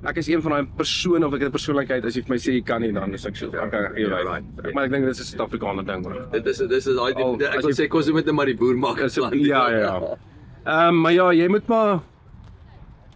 ek 0.05 0.17
is 0.17 0.27
een 0.29 0.41
van 0.41 0.51
daai 0.51 0.65
persone 0.77 1.25
of 1.27 1.33
ek 1.33 1.41
het 1.41 1.49
'n 1.49 1.51
persoonlikheid 1.57 2.05
as 2.05 2.15
jy 2.15 2.21
vir 2.23 2.29
my 2.29 2.37
sê 2.37 2.51
jy 2.53 2.61
kan 2.63 2.81
nie 2.81 2.91
dan 2.91 3.13
is 3.13 3.25
ek 3.25 3.35
so 3.35 3.49
kan 3.51 3.69
gee 3.69 4.07
Ja, 4.07 4.17
right. 4.23 4.73
Maar 4.73 4.85
ek 4.85 4.91
dink 4.91 5.05
dit 5.05 5.11
is 5.15 5.19
'n 5.19 5.37
Suid-Afrikaner 5.37 5.85
ding 5.85 6.05
hoor. 6.05 6.27
Dit 6.31 6.45
is 6.47 6.57
dit 6.57 6.71
is 6.71 6.85
daai 6.85 7.11
ek 7.11 7.61
wil 7.61 7.71
jy- 7.71 7.85
sê 7.85 7.87
kos 7.89 8.09
moet 8.11 8.25
net 8.25 8.35
maar 8.35 8.45
die 8.45 8.55
boer 8.57 8.75
maak. 8.77 8.99
Is 8.99 9.13
dit- 9.15 9.33
ja, 9.33 9.69
ja, 9.69 9.77
ja. 9.79 10.17
Ehm 10.65 10.87
um, 10.89 11.01
maar 11.01 11.11
ja, 11.13 11.31
jy 11.33 11.47
moet 11.47 11.67
maar 11.67 11.99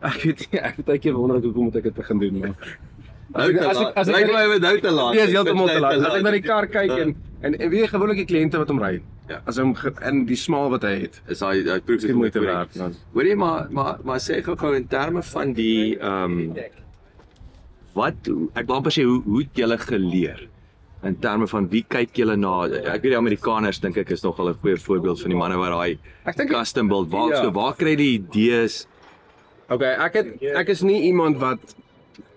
ek 0.04 0.22
weet 0.24 0.48
nie, 0.52 0.60
ek 0.62 0.76
het 0.78 0.90
eendag 0.90 1.14
wonder 1.16 1.38
ek 1.38 1.44
hoekom 1.44 1.64
moet 1.64 1.76
ek 1.76 1.84
dit 1.84 1.94
begin 1.96 2.20
doen 2.20 2.40
maar. 2.40 2.56
Nou 3.34 3.58
As 3.58 3.78
ek- 3.80 3.96
as 3.98 4.08
ek- 4.10 4.60
nou 4.62 4.80
te 4.80 4.92
laat. 4.92 5.14
Nee, 5.16 5.28
heeltemal 5.28 5.68
te 5.68 5.80
laat. 5.80 5.94
As 5.94 6.16
ek 6.16 6.22
na 6.24 6.32
die 6.32 6.42
kar 6.42 6.68
kyk 6.68 6.92
en 7.00 7.16
en, 7.44 7.56
en 7.60 7.70
wie 7.74 7.84
gewoonlik 7.92 8.22
die 8.24 8.30
kliënte 8.30 8.60
wat 8.62 8.72
hom 8.72 8.80
ry. 8.84 8.94
Ja. 9.30 9.42
As 9.48 9.60
hom 9.62 9.74
in 10.10 10.24
die 10.28 10.38
smaal 10.40 10.72
wat 10.74 10.84
hy 10.88 10.94
het. 11.06 11.20
is 11.32 11.44
hy 11.44 11.54
hy 11.68 11.80
proef 11.86 12.02
die 12.04 12.16
moeite 12.16 12.42
werd. 12.44 12.76
man. 12.80 12.96
Hoor 13.14 13.28
jy 13.30 13.36
maar 13.40 13.68
maar 13.72 14.00
maar 14.04 14.24
sê 14.24 14.42
gou 14.46 14.56
gou 14.60 14.74
in 14.76 14.88
terme 14.88 15.24
van 15.34 15.54
die 15.58 15.98
ehm 16.00 16.40
um, 16.40 16.56
wat 17.94 18.30
ek 18.58 18.66
wil 18.68 18.76
amper 18.80 18.92
sê 18.96 19.04
hoe 19.06 19.22
hoe 19.28 19.44
het 19.44 19.60
julle 19.62 19.78
geleer 19.78 20.48
in 21.04 21.18
terme 21.20 21.46
van 21.52 21.68
wie 21.70 21.84
kyk 21.96 22.16
julle 22.18 22.36
na 22.40 22.54
ek 22.66 23.04
weet 23.04 23.12
die 23.12 23.18
Amerikaners 23.20 23.80
dink 23.84 23.98
ek 24.02 24.12
is 24.16 24.24
nogal 24.24 24.50
'n 24.50 24.58
goeie 24.64 24.78
voorbeeld 24.80 25.22
van 25.22 25.30
die 25.30 25.38
manne 25.38 25.58
wat 25.62 25.72
daai 25.76 26.48
custom 26.50 26.88
build 26.88 27.12
waar 27.12 27.30
Ja. 27.30 27.44
so 27.44 27.52
waar 27.52 27.76
kry 27.76 27.92
jy 27.92 27.96
die 27.96 28.14
idees 28.20 28.88
Okay, 29.70 29.94
ek 30.06 30.14
het 30.14 30.28
ek 30.60 30.70
is 30.70 30.82
nie 30.84 31.02
iemand 31.08 31.38
wat 31.40 31.76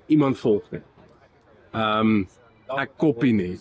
iemand 0.08 0.38
volg 0.38 0.62
nie. 0.70 0.80
Ehm 1.74 2.00
um, 2.00 2.28
ek 2.78 2.90
kopie 2.96 3.32
nie. 3.34 3.58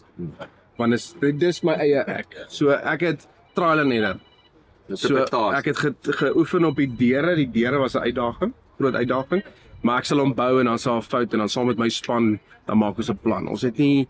Want 0.78 0.94
is 0.94 1.14
dit 1.20 1.40
dis 1.40 1.62
my 1.64 1.74
eie 1.74 2.04
ek. 2.08 2.36
So 2.52 2.70
ek 2.76 3.02
het 3.02 3.28
trial 3.56 3.80
and 3.80 3.94
error. 3.96 4.20
So 4.94 5.24
ek 5.56 5.66
het 5.72 5.78
ge, 5.78 5.94
geoefen 6.22 6.66
op 6.66 6.76
die 6.82 6.90
deure. 6.90 7.36
Die 7.36 7.50
deure 7.52 7.80
was 7.80 7.96
'n 7.96 8.06
uitdaging, 8.08 8.54
groot 8.78 8.96
uitdaging. 8.96 9.44
Maar 9.82 10.00
ek 10.00 10.06
sal 10.06 10.20
hom 10.20 10.34
bou 10.34 10.60
en 10.60 10.66
dan 10.66 10.80
sal 10.80 10.98
'n 10.98 11.02
fout 11.02 11.34
en 11.34 11.40
dan 11.40 11.50
saam 11.50 11.68
met 11.68 11.78
my 11.78 11.90
span 11.90 12.40
dan 12.66 12.78
maak 12.78 12.98
ons 12.98 13.10
'n 13.10 13.18
plan. 13.22 13.48
Ons 13.48 13.62
het 13.62 13.78
nie 13.78 14.08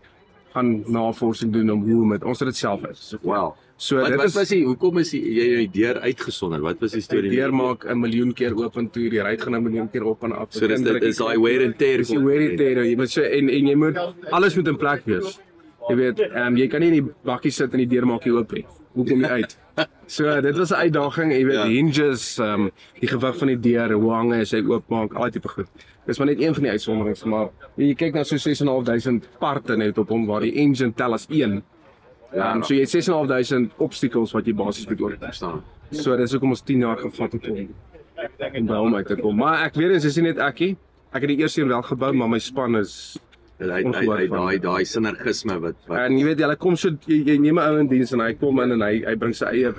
gaan 0.54 0.84
navorsing 0.86 1.52
doen 1.52 1.70
om 1.70 1.82
hoe 1.82 2.06
met 2.06 2.24
ons 2.24 2.38
het 2.38 2.48
dit 2.48 2.56
self 2.56 2.84
uit. 2.84 2.96
So, 2.96 3.18
wow 3.22 3.54
so 3.76 4.00
wat 4.00 4.08
dit 4.08 4.16
wat 4.16 4.30
is 4.30 4.36
was 4.36 4.52
die 4.52 4.62
hoekom 4.64 4.98
is 5.02 5.10
die, 5.12 5.20
jy 5.36 5.46
die 5.60 5.68
deur 5.74 5.98
uitgesonder 6.00 6.62
wat 6.64 6.80
was 6.80 6.94
die 6.94 7.02
die 7.02 7.04
storie 7.04 7.32
deur 7.32 7.52
maak 7.52 7.84
'n 7.84 8.00
miljoen 8.00 8.32
keer 8.32 8.56
oop 8.56 8.76
en 8.80 8.88
toe, 8.88 9.10
die 9.12 9.20
ry 9.20 9.36
gaan 9.36 9.54
'n 9.54 9.62
miljoen 9.62 9.90
keer 9.90 10.04
op 10.04 10.24
en 10.24 10.32
af. 10.32 10.48
so 10.50 10.66
dis 10.66 10.80
dit 10.80 11.02
is 11.02 11.16
daai 11.16 11.36
wear 11.38 11.64
and 11.64 11.78
tear 11.78 11.98
Dis 11.98 12.08
die 12.08 12.18
wear 12.18 12.48
and 12.48 12.58
tear. 12.58 12.84
Jy 12.84 12.96
moet 12.96 13.10
so 13.10 13.22
en 13.22 13.48
en 13.50 13.66
jy 13.66 13.74
moet 13.74 13.96
alles 14.30 14.56
moet 14.56 14.68
in 14.68 14.76
plek 14.76 15.02
wees. 15.04 15.38
Jy 15.88 15.96
weet, 15.96 16.20
ehm 16.20 16.46
um, 16.46 16.56
jy 16.56 16.66
kan 16.68 16.80
nie 16.82 16.88
in 16.90 16.98
die 17.04 17.12
bakkie 17.24 17.50
sit 17.54 17.72
en 17.72 17.78
die 17.78 17.86
deur 17.86 18.06
maak 18.06 18.24
jy 18.26 18.32
oop 18.34 18.52
nie. 18.52 18.64
Hoe 18.96 19.04
kom 19.06 19.20
jy 19.22 19.28
uit? 19.42 19.56
So 20.06 20.40
dit 20.40 20.56
was 20.58 20.70
'n 20.72 20.74
uitdaging, 20.86 21.32
jy 21.32 21.44
weet, 21.44 21.54
Ja. 21.54 21.66
hinges, 21.66 22.38
ehm 22.38 22.60
um, 22.66 22.70
die 23.00 23.08
gewig 23.08 23.36
van 23.38 23.48
die 23.48 23.60
deur, 23.60 23.92
hoe 23.92 24.12
hang 24.12 24.32
hy 24.32 24.40
as 24.40 24.50
hy 24.52 24.62
oopmaak, 24.66 25.14
al 25.14 25.30
tipe 25.30 25.48
goed. 25.48 25.66
Dis 26.06 26.18
maar 26.18 26.26
net 26.28 26.40
een 26.40 26.54
van 26.54 26.62
die 26.62 26.70
uitsonderings, 26.72 27.24
maar 27.24 27.48
jy 27.76 27.94
kyk 27.94 28.14
na 28.14 28.22
so 28.24 28.36
6.500 28.36 29.28
parte 29.38 29.76
net 29.76 29.98
op 29.98 30.08
hom 30.08 30.26
waar 30.26 30.40
die 30.40 30.54
engine 30.54 30.92
tel 30.94 31.12
as 31.12 31.26
een. 31.30 31.62
Ehm 32.32 32.56
um, 32.56 32.62
so 32.62 32.74
jy 32.74 32.80
het 32.80 32.90
6.500 32.90 33.76
obstacles 33.78 34.32
wat 34.32 34.46
jy 34.46 34.54
basies 34.54 34.86
moet 34.88 35.00
oorkom. 35.00 35.32
staan 35.32 35.62
So 35.90 36.16
dis 36.16 36.32
hoekom 36.32 36.50
ons 36.50 36.62
10 36.62 36.80
jaar 36.80 36.96
gevat 36.98 37.32
het 37.32 37.48
om 37.48 37.68
om 38.58 38.66
by 38.66 38.74
hom 38.74 38.94
uit 38.94 39.06
te 39.06 39.16
kom. 39.16 39.36
Maar 39.36 39.66
ek 39.66 39.74
weet 39.74 39.88
dit 39.92 40.04
is 40.04 40.16
nie 40.16 40.24
net 40.32 40.38
ekkie. 40.38 40.76
Ek 41.12 41.20
het 41.22 41.28
die 41.28 41.38
eerste 41.38 41.60
een 41.62 41.68
wel 41.68 41.82
gebou, 41.82 42.12
maar 42.12 42.28
my 42.28 42.38
span 42.38 42.76
is 42.76 43.18
hy 43.58 43.66
hy 43.66 43.84
Ongehoord 43.84 44.18
hy 44.20 44.26
daai 44.28 44.58
daai 44.58 44.84
sinergisme 44.84 45.60
wat 45.60 45.76
wat 45.88 45.98
en 46.06 46.18
jy 46.18 46.24
weet 46.24 46.38
jy 46.44 46.56
kom 46.56 46.76
so 46.76 46.90
jy, 47.06 47.22
jy 47.24 47.38
neem 47.38 47.58
'n 47.58 47.68
ou 47.70 47.78
in 47.80 47.88
diens 47.88 48.12
en 48.12 48.20
hy 48.20 48.32
kom 48.34 48.60
in 48.60 48.72
en 48.72 48.82
hy 48.82 49.04
hy 49.06 49.14
bring 49.16 49.32
sy 49.34 49.46
eie 49.46 49.72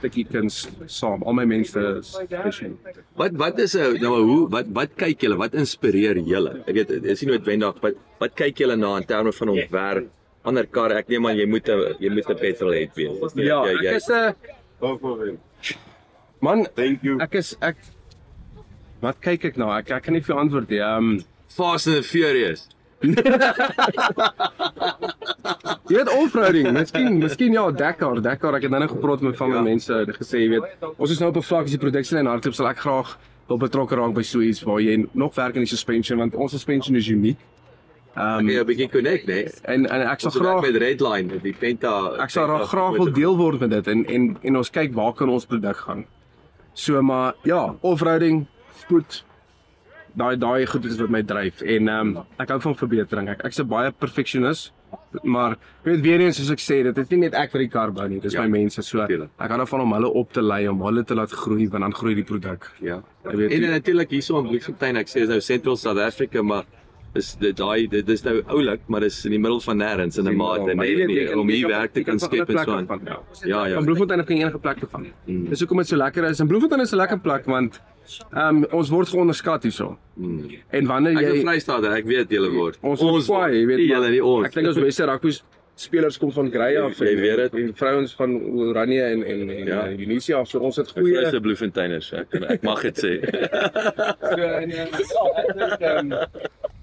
stukkie 0.00 0.24
kuns 0.24 0.66
saam. 0.88 1.22
Al 1.28 1.34
my 1.36 1.44
mense 1.44 1.76
is 1.76 2.16
special. 2.16 2.72
Wat 3.16 3.32
wat 3.36 3.58
is 3.60 3.74
'n 3.76 4.00
nou 4.00 4.16
hoe 4.24 4.48
wat 4.48 4.66
wat 4.72 4.96
kyk 4.96 5.20
julle? 5.22 5.36
Wat 5.36 5.52
inspireer 5.54 6.16
julle? 6.16 6.64
Ek 6.66 6.74
weet 6.74 6.88
dit 6.88 7.04
is 7.04 7.22
nie 7.22 7.32
noodwendig 7.36 7.76
wat 7.82 7.94
wat 8.18 8.34
kyk 8.34 8.56
julle 8.58 8.76
na 8.76 8.96
in 8.96 9.04
terme 9.04 9.32
van 9.32 9.48
ontwerp 9.48 10.08
ander 10.44 10.66
kar. 10.66 10.90
Ek 10.92 11.08
neem 11.08 11.26
aan 11.26 11.36
jy 11.36 11.46
moet 11.46 11.68
'n 11.68 11.94
jy 12.00 12.08
moet 12.10 12.30
'n 12.30 12.36
petrolhead 12.38 12.94
wees. 12.96 13.34
Nie- 13.34 13.44
Ja, 13.46 13.62
jy- 13.64 13.76
ek 13.76 13.82
jy- 13.82 13.96
is 13.96 14.08
'n 14.10 15.38
Man, 16.40 16.64
Thank 16.74 17.02
you. 17.04 17.20
ek 17.20 17.34
is 17.34 17.56
ek 17.60 17.76
Wat 19.02 19.16
kyk 19.20 19.44
ek 19.44 19.56
nou? 19.56 19.70
Ek 19.72 19.90
ek 19.90 20.02
kan 20.02 20.14
nie 20.14 20.20
vir 20.20 20.36
antwoord 20.36 20.68
nie. 20.70 20.80
Um, 20.80 21.22
Fast 21.48 21.86
and 21.88 22.04
Furious. 22.04 22.68
Jy 25.90 25.96
weet 25.96 26.10
offroading, 26.14 26.68
miskien 26.76 27.16
miskien 27.18 27.52
ja, 27.56 27.64
Dakar, 27.74 28.20
Dakar. 28.22 28.54
Ek 28.58 28.62
het 28.66 28.72
nou 28.74 28.80
net 28.82 28.92
gepraat 28.92 29.20
met 29.24 29.36
van 29.38 29.48
my 29.50 29.56
Ja. 29.56 29.62
mense 29.62 29.94
en 29.94 30.06
gesê, 30.14 30.38
jy 30.44 30.48
weet, 30.54 30.64
ons 30.96 31.10
is 31.10 31.18
nou 31.18 31.30
op 31.30 31.36
'n 31.36 31.42
vlak 31.42 31.64
as 31.64 31.70
die 31.70 31.78
produksie 31.78 32.18
en 32.18 32.26
hardloop 32.26 32.54
sal 32.54 32.68
ek 32.68 32.78
graag 32.78 33.18
wil 33.48 33.58
betrokke 33.58 33.96
raak 33.96 34.14
by 34.14 34.22
so 34.22 34.40
iets 34.40 34.62
waar 34.62 34.80
jy 34.80 35.06
nog 35.12 35.34
werk 35.34 35.54
in 35.54 35.60
die 35.62 35.68
suspension 35.76 36.18
want 36.18 36.34
ons 36.34 36.52
suspension 36.52 36.96
is 36.96 37.08
uniek. 37.08 37.38
Ehm 38.16 38.48
Ek 38.48 38.54
jy 38.54 38.60
'n 38.60 38.66
bietjie 38.66 38.88
connect, 38.90 39.26
né? 39.26 39.48
en 39.64 39.86
en 39.86 40.00
ek 40.08 40.20
sal 40.20 40.30
graag 40.30 40.62
met 40.62 40.76
Redline, 40.76 41.40
die 41.42 41.52
Penta. 41.54 42.16
ek 42.20 42.30
sal 42.30 42.46
Penta 42.46 42.64
graag 42.66 42.96
wil 42.96 43.12
deel 43.12 43.36
word 43.36 43.60
met 43.60 43.70
dit 43.70 43.86
en 43.88 44.04
en 44.06 44.36
en 44.42 44.56
ons 44.56 44.70
kyk 44.70 44.92
waar 44.94 45.12
kan 45.14 45.28
ons 45.28 45.46
produk 45.46 45.76
gaan. 45.76 46.04
So 46.74 47.02
maar 47.02 47.34
ja, 47.44 47.74
offroading, 47.80 48.46
spoed 48.78 49.24
daai 50.14 50.36
daai 50.36 50.66
goed 50.66 50.84
is 50.84 50.98
wat 51.00 51.10
my 51.10 51.22
dryf 51.22 51.62
en 51.62 51.88
ehm 51.88 52.16
um, 52.16 52.24
ek 52.38 52.48
hou 52.48 52.60
van 52.60 52.74
verbetering. 52.76 53.28
Ek 53.28 53.44
ek's 53.44 53.60
'n 53.60 53.68
baie 53.68 53.90
perfeksionis. 53.92 54.70
Maar 55.22 55.56
jy 55.84 55.90
weet 55.92 56.00
weer 56.02 56.20
eens 56.20 56.36
soos 56.36 56.50
ek 56.50 56.58
sê, 56.58 56.82
dit 56.82 56.98
is 56.98 57.10
nie 57.10 57.18
net 57.18 57.34
ek 57.34 57.52
vir 57.52 57.60
die 57.60 57.68
kar 57.68 57.92
bou 57.92 58.08
nie, 58.08 58.20
dis 58.20 58.32
Ja, 58.32 58.42
my 58.42 58.48
mense 58.48 58.82
so. 58.82 59.06
tuurlik. 59.06 59.30
Ek 59.38 59.48
hou 59.50 59.58
daarvan 59.58 59.80
om 59.80 59.92
hulle 59.92 60.08
op 60.08 60.32
te 60.32 60.42
lei 60.42 60.66
om 60.68 60.82
hulle 60.82 61.04
te 61.04 61.14
laat 61.14 61.30
groei 61.30 61.68
want 61.68 61.82
dan 61.82 61.94
groei 61.94 62.14
die 62.14 62.24
produk. 62.24 62.70
Ja. 62.80 63.02
Weet 63.24 63.52
En 63.52 63.70
natuurlik 63.70 64.10
hierso 64.10 64.38
in 64.40 64.46
Bloemfontein, 64.48 64.96
ek 64.96 65.06
sê 65.08 65.22
is 65.22 65.28
nou 65.28 65.40
Central 65.40 65.76
South 65.76 65.98
Africa, 65.98 66.42
maar 66.42 66.64
is 67.14 67.34
dit 67.40 67.56
daai 67.56 67.88
dit 67.90 68.08
is 68.08 68.22
nou 68.22 68.36
oulik, 68.54 68.80
maar 68.86 69.00
dis 69.00 69.24
in 69.26 69.34
die 69.34 69.40
middel 69.42 69.60
van 69.64 69.78
nêrens 69.78 70.18
in 70.18 70.24
'n 70.28 70.40
en 70.70 70.78
jy 70.86 71.06
net 71.06 71.34
om 71.36 71.48
hier 71.48 71.68
werk 71.68 71.92
te 71.92 72.04
kan 72.04 72.18
skep 72.18 72.48
en 72.48 72.58
so 72.64 72.72
aan. 72.72 72.86
Ja, 73.04 73.18
Ja, 73.44 73.66
ja. 73.66 73.74
Van 73.74 73.84
Bloemfontein 73.84 74.24
kan 74.24 74.36
jy 74.36 74.42
enige 74.42 74.58
plek 74.58 74.78
toe 74.78 74.88
van. 74.88 75.06
Mm. 75.26 75.48
Dis 75.48 75.60
hoekom 75.60 75.78
dit 75.78 75.88
so 75.88 75.96
lekker 75.96 76.24
is. 76.24 76.40
En 76.40 76.46
Bloemfontein 76.46 76.80
is 76.80 76.92
'n 76.92 76.96
lekker 76.96 77.18
plek 77.18 77.44
want 77.46 77.80
ehm 78.32 78.56
um, 78.56 78.66
ons 78.72 78.90
word 78.90 79.08
geonderskat 79.08 79.62
hierso. 79.62 79.96
Mm. 80.16 80.50
En 80.70 80.86
wanneer 80.86 81.16
Ek 81.18 81.22
is 81.28 81.34
jy 81.40 81.44
Vrystaat, 81.46 81.84
ek 81.84 82.04
weet 82.06 82.28
julle 82.30 82.50
word. 82.54 82.78
ons 82.82 83.00
ons 83.00 83.26
kwaai, 83.26 83.54
jy 83.60 83.66
weet. 83.66 83.86
julle 83.88 84.10
nie 84.10 84.20
ons. 84.24 84.46
Ek 84.46 84.54
dink 84.54 84.66
ons 84.68 84.76
beste 84.80 85.06
rugby 85.06 85.32
spelers 85.80 86.18
kom 86.20 86.30
van 86.32 86.50
Grey 86.52 86.76
af. 86.76 86.98
Jy 86.98 87.14
weet 87.16 87.36
dit. 87.36 87.54
En 87.62 87.70
vrouens 87.74 88.14
van 88.18 88.34
Oranje 88.66 89.02
en 89.02 89.22
en 89.24 89.50
en 89.50 89.66
Ja. 89.66 89.86
ja. 89.88 89.96
Tunisia 89.96 90.38
af. 90.38 90.48
So 90.48 90.58
ons 90.60 90.76
het 90.76 90.90
Goeie 90.90 91.22
is 91.26 91.38
Bloemfonteiners, 91.40 92.12
ek 92.12 92.30
kan- 92.30 92.44
ek 92.44 92.62
mag 92.62 92.82
dit 92.82 92.98
sê. 93.04 93.12
so 94.34 94.42
en 94.42 94.70
ja, 94.70 94.84
ek 94.84 95.80
ehm 95.80 96.12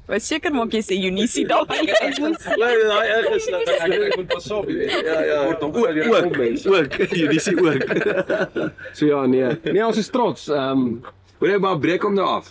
Wat 0.08 0.22
seker 0.24 0.54
maak 0.56 0.72
jy 0.72 0.82
sê 0.82 0.96
Unisie 1.04 1.46
daar. 1.48 1.66
Nee, 1.68 2.78
daai 2.88 3.08
ingesluit. 3.18 3.68
ek 3.68 4.16
moet 4.18 4.28
pas 4.32 4.52
op. 4.56 4.70
jy 4.70 4.76
weet. 4.78 5.06
Ja, 5.06 5.20
ja. 5.28 5.40
Word 5.50 5.64
Ook, 5.64 5.78
ook 5.78 5.94
weer 5.98 6.10
ook, 6.16 6.26
op 6.26 6.38
mense. 6.38 6.70
ook. 6.70 6.94
Hierdie 7.12 7.40
is 7.42 7.50
ook. 7.52 8.72
So 8.94 9.06
ja, 9.06 9.26
nee. 9.26 9.50
Nee, 9.68 9.86
ons 9.86 9.98
is 9.98 10.10
trots. 10.10 10.48
Ehm 10.50 10.88
um, 10.88 11.02
Hoor 11.38 11.52
jy 11.52 11.58
maar 11.62 11.78
breek 11.78 12.02
hom 12.02 12.16
nou 12.18 12.26
af. 12.26 12.48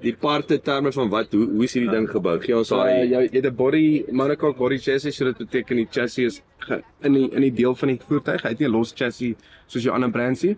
Die 0.00 0.14
parte 0.16 0.56
terme 0.64 0.88
van 0.96 1.10
wat 1.12 1.34
hoe 1.36 1.42
hoe 1.50 1.64
is 1.66 1.74
hierdie 1.76 1.90
ding 1.92 2.06
gebou? 2.08 2.38
Gee 2.40 2.54
ons 2.56 2.70
uh, 2.72 2.78
daai 2.78 3.02
jy 3.10 3.18
jy 3.26 3.34
het 3.34 3.48
'n 3.50 3.56
body 3.58 3.82
monocoque 4.16 4.56
body 4.56 4.78
chassis, 4.80 5.16
so 5.16 5.24
dit 5.28 5.36
beteken 5.42 5.76
die 5.76 5.88
chassis 5.92 6.24
is 6.38 6.42
ge, 6.64 6.78
in 7.04 7.12
die 7.18 7.26
in 7.36 7.42
die 7.44 7.52
deel 7.52 7.74
van 7.76 7.88
die 7.92 7.98
voertuig. 8.08 8.40
Hy 8.42 8.48
het 8.54 8.58
nie 8.64 8.68
'n 8.68 8.72
los 8.72 8.94
chassis 8.96 9.34
soos 9.66 9.82
jou 9.84 9.92
ander 9.92 10.08
brands 10.10 10.42
nie. 10.42 10.56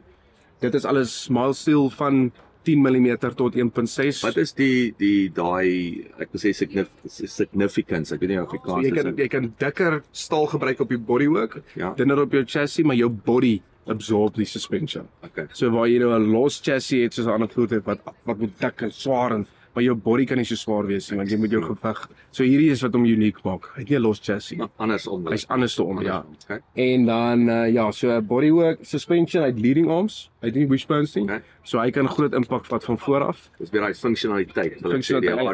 Dit 0.61 0.75
is 0.79 0.85
alles 0.85 1.29
mild 1.29 1.57
steel 1.57 1.91
van 1.91 2.31
10 2.65 2.79
mm 2.83 3.17
tot 3.37 3.55
1.6. 3.55 4.23
Wat 4.23 4.37
is 4.37 4.53
die 4.53 4.95
die 4.99 5.29
daai 5.35 6.07
ek 6.19 6.29
wil 6.33 6.41
sê 6.41 6.53
signif, 6.55 6.89
significance, 7.07 8.13
ek 8.15 8.21
weet 8.23 8.31
nie 8.31 8.39
so, 8.39 8.47
Afrikaans 8.47 8.87
jy 8.87 8.93
is. 8.93 9.03
kan 9.03 9.17
jy 9.17 9.29
kan 9.29 9.51
dikker 9.59 10.03
staal 10.13 10.47
gebruik 10.47 10.81
op 10.81 10.89
die 10.89 10.99
bodywork, 10.99 11.63
Ja. 11.77 11.93
dunner 11.97 12.21
op 12.23 12.33
jou 12.33 12.45
chassis, 12.45 12.85
maar 12.85 12.97
jou 12.97 13.09
body 13.11 13.61
absorb 13.91 14.35
die 14.37 14.45
suspension. 14.47 15.09
Okay. 15.25 15.47
So 15.53 15.71
waar 15.71 15.89
jy 15.89 15.99
nou 15.99 16.13
'n 16.19 16.31
los 16.31 16.61
chassis 16.61 17.03
het 17.03 17.15
soos 17.15 17.27
'n 17.27 17.31
ander 17.35 17.49
voertuig 17.49 17.85
wat 17.85 18.01
wat 18.25 18.39
moet 18.39 18.59
dik 18.61 18.83
en 18.83 18.91
swaar 18.93 19.33
en 19.33 19.47
maar 19.75 19.85
jou 19.85 19.95
body 19.95 20.25
kan 20.29 20.37
nie 20.37 20.47
so 20.49 20.59
swaar 20.59 20.87
wees 20.87 21.11
nie 21.11 21.19
want 21.21 21.31
jy 21.33 21.39
moet 21.41 21.55
jou 21.55 21.63
gewig. 21.65 22.03
So 22.31 22.45
hierdie 22.45 22.71
is 22.75 22.83
wat 22.85 22.97
hom 22.97 23.07
uniek 23.09 23.41
maak. 23.47 23.71
Hy 23.75 23.85
het 23.85 23.91
nie 23.91 23.99
'n 23.99 24.03
los 24.03 24.21
chassis 24.21 24.51
nie. 24.53 24.59
Maar 24.59 24.71
andersom. 24.77 25.27
Hy's 25.31 25.47
anders 25.49 25.75
te 25.75 25.83
om, 25.83 26.03
ja. 26.03 26.25
Okay. 26.45 26.61
En 26.75 27.07
dan 27.07 27.49
uh, 27.49 27.73
ja, 27.73 27.91
so 27.91 28.11
'n 28.11 28.27
bodywork 28.27 28.79
suspension, 28.83 29.43
hy 29.43 29.49
het 29.49 29.61
leading 29.61 29.89
arms. 29.89 30.31
Hy 30.41 30.47
het 30.49 30.55
nie 30.55 30.69
wishbones 30.69 31.15
nie. 31.15 31.25
Okay. 31.25 31.43
So 31.65 31.79
hy 31.79 31.91
kan 31.91 32.09
groot 32.09 32.35
impak 32.35 32.67
vat 32.67 32.85
van 32.85 32.99
voor 32.99 33.25
af. 33.25 33.51
Dis 33.59 33.71
weer 33.71 33.83
daai 33.83 33.95
funksionaliteit. 33.95 34.81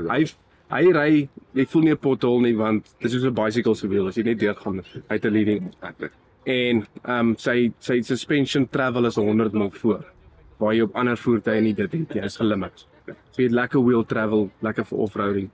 Hy 0.09 0.25
hy 0.69 0.85
ry, 0.93 1.29
jy 1.55 1.65
voel 1.67 1.83
nie 1.83 1.93
'n 1.93 1.97
pothole 1.97 2.43
nie 2.43 2.57
want 2.57 2.95
dis 3.01 3.13
soos 3.13 3.25
'n 3.25 3.35
bicycle 3.35 3.75
se 3.75 3.89
wiel 3.89 4.09
as 4.09 4.17
jy 4.17 4.25
net 4.25 4.39
deurgaan. 4.39 4.83
Het 5.09 5.25
'n 5.25 5.33
leading. 5.33 5.73
En 6.45 6.87
ehm 7.05 7.29
um, 7.29 7.37
sy 7.37 7.73
sy 7.79 8.01
suspension 8.03 8.69
travel 8.69 9.07
is 9.07 9.17
100 9.17 9.53
mil 9.53 9.71
voor. 9.71 10.05
Waar 10.59 10.75
jy 10.75 10.83
op 10.83 10.97
ander 10.97 11.17
voertuie 11.17 11.61
nie 11.61 11.75
dit 11.75 11.93
het 11.93 12.15
nie. 12.15 12.23
Hy's 12.23 12.37
gelimit. 12.37 12.87
So 13.31 13.43
jy 13.43 13.49
het 13.49 13.53
lekker 13.53 13.85
wheel 13.85 14.05
travel, 14.05 14.51
lekker 14.63 14.85
vir 14.85 14.99
offroading. 14.99 15.51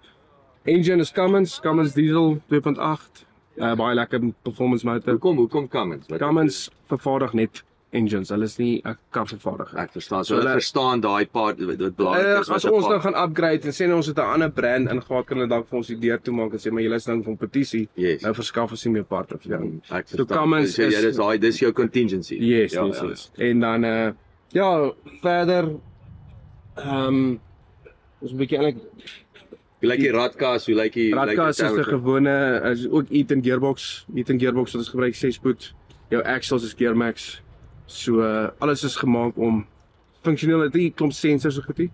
Engine 0.67 1.01
is 1.01 1.13
Cummins, 1.13 1.61
Cummins 1.61 1.93
diesel 1.95 2.41
2.8. 2.51 3.25
Uh, 3.57 3.75
baie 3.77 3.95
lekker 3.95 4.21
performance 4.43 4.85
motor. 4.87 5.13
Hoekom 5.13 5.37
hoekom 5.37 5.69
Cummins? 5.69 6.07
Wat- 6.09 6.19
Cummins 6.21 6.71
vervaardig 6.89 7.33
net 7.35 7.63
engines. 7.93 8.29
Hulle 8.31 8.45
is 8.45 8.57
nie 8.59 8.81
'n 8.85 8.97
karvervaardiger. 9.13 9.79
Ek 9.79 9.93
verstaan. 9.93 10.25
So 10.25 10.35
So 10.35 10.41
hulle 10.41 10.53
verstaan 10.59 11.01
daai 11.01 11.27
part 11.27 11.61
wat 11.61 11.79
belangrik 11.97 12.27
Uh, 12.27 12.41
is. 12.41 12.51
as 12.51 12.65
ons 12.65 12.83
nou 12.89 12.99
part- 12.99 13.03
gaan 13.03 13.15
upgrade 13.29 13.65
en 13.67 13.71
sê 13.73 13.87
nou 13.87 13.97
ons 13.97 14.07
het 14.07 14.17
'n 14.19 14.21
ander 14.35 14.51
brand 14.51 14.89
ingehaal 14.91 15.23
kan 15.25 15.37
hulle 15.37 15.49
dalk 15.49 15.69
vir 15.69 15.77
ons 15.77 15.87
die 15.87 15.97
deur 16.01 16.19
toe 16.19 16.35
maak 16.35 16.53
en 16.53 16.59
sê 16.59 16.73
maar 16.73 16.83
julle 16.83 16.97
is 16.97 17.07
nou 17.07 17.17
in 17.19 17.23
kompetisie. 17.25 17.89
Yes. 17.95 18.23
Nou 18.23 18.33
verskaf 18.35 18.71
ons 18.71 18.85
nie 18.87 18.93
meer 18.95 19.05
parte 19.05 19.39
vir 19.39 19.51
jou. 19.59 19.81
Ek 19.91 20.09
So 20.09 20.17
verstaan. 20.17 20.39
Cummins 20.39 20.75
So 20.75 20.83
jy 20.83 20.89
is- 20.89 21.03
dis 21.03 21.17
daai 21.17 21.39
dis 21.39 21.59
jou 21.61 21.73
contingency. 21.73 22.37
Yes, 22.41 22.73
Ja, 22.73 22.85
yes, 22.87 22.99
ja, 23.01 23.09
yes. 23.09 23.31
En 23.39 23.61
dan 23.61 23.85
uh 23.85 24.13
ja, 24.53 24.91
verder 25.23 25.69
ehm 26.77 27.07
um, 27.07 27.41
ons 28.25 28.33
'n 28.33 28.41
bietjie 28.41 28.59
eintlik 28.59 28.81
Hoe 29.85 29.91
lyk 29.93 30.01
die 30.01 30.13
radkas? 30.15 30.67
Hoe 30.67 30.75
lyk 30.79 30.95
die 30.97 31.11
Radkas 31.13 31.61
is 31.61 31.73
'n 31.77 31.85
gewone 31.85 32.37
is 32.73 32.87
ook 32.89 33.11
Eaton 33.11 33.43
gearbox, 33.45 34.07
Eaton 34.15 34.39
gearbox 34.41 34.73
wat 34.73 34.81
ons 34.81 34.89
gebruik 34.89 35.15
6 35.15 35.35
spoed. 35.35 35.75
Jou 36.09 36.23
axles 36.23 36.65
is 36.65 36.73
Gearmax. 36.73 37.43
So 37.87 38.23
uh, 38.23 38.49
alles 38.59 38.85
is 38.85 38.97
gemaak 38.97 39.37
om 39.37 39.67
funksioneel 40.23 40.61
het 40.61 40.75
nie 40.75 40.91
klomp 40.91 41.13
sensors 41.13 41.59
of 41.59 41.65
goed 41.65 41.79
nie. 41.79 41.91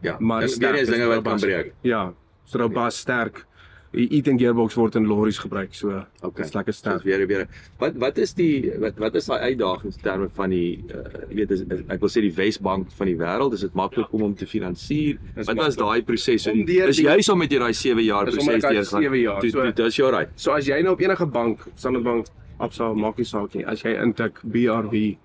Ja, 0.00 0.16
maar 0.20 0.42
eens 0.42 0.52
is 0.58 0.88
dinge 0.88 1.06
wat 1.06 1.22
kan 1.22 1.40
breek. 1.40 1.72
Ja, 1.80 2.12
so 2.44 2.58
robust 2.58 2.98
sterk. 2.98 3.46
Die 3.94 4.08
Eaton 4.16 4.38
gearbox 4.38 4.74
word 4.74 4.96
in 4.96 5.06
lorries 5.06 5.38
gebruik, 5.38 5.74
so 5.74 5.88
Okay. 6.22 6.42
dit's 6.42 6.54
lekker 6.54 6.72
Dis 6.72 6.76
sterk. 6.78 7.02
weer 7.04 7.26
weer. 7.26 7.46
Wat 7.78 7.94
wat 7.96 8.18
is 8.18 8.32
die 8.34 8.72
wat 8.80 8.98
wat 8.98 9.14
is 9.14 9.26
daai 9.26 9.40
uitdagings 9.52 9.96
in 9.96 10.02
terme 10.02 10.28
van 10.34 10.50
die 10.50 10.82
uh, 10.90 11.02
jy 11.30 11.34
weet 11.36 11.50
is, 11.50 11.60
is, 11.70 11.80
ek 11.88 12.00
wil 12.00 12.08
sê 12.10 12.20
die 12.24 12.32
Wesbank 12.34 12.90
van 12.98 13.06
die 13.06 13.16
wêreld, 13.16 13.52
is 13.54 13.60
dit 13.60 13.74
maklik 13.74 14.12
om 14.12 14.20
hom 14.26 14.34
te 14.34 14.46
finansier? 14.46 15.18
Dis 15.36 15.46
Wat 15.46 15.56
was 15.56 15.76
daai 15.76 16.02
proses? 16.02 16.42
So, 16.42 16.50
Om 16.50 16.64
deur 16.66 16.88
Is 16.88 16.96
die- 16.96 17.04
jy 17.06 17.20
so 17.22 17.36
met 17.36 17.50
jy 17.52 17.58
daai 17.58 17.72
7 17.74 18.02
jaar 18.04 18.24
Dis 18.26 18.34
proses 18.34 18.64
ek 18.64 18.70
deurgaan? 18.72 19.02
sewe 19.02 19.20
jaar, 19.22 19.40
Toe- 19.40 19.50
so- 19.50 19.70
Dis 19.72 19.96
jou 19.96 20.10
right. 20.10 20.28
So 20.36 20.52
as 20.52 20.66
jy 20.66 20.82
nou 20.82 20.92
op 20.94 21.00
enige 21.00 21.26
bank, 21.26 21.60
Standard 21.76 22.04
Bank, 22.04 22.26
Absa, 22.60 22.92
maak 22.94 23.16
nie 23.18 23.24
saak 23.24 23.54
nie. 23.54 23.64
As 23.66 23.82
jy 23.82 23.94
intik 24.02 24.40
BRV 24.44 25.16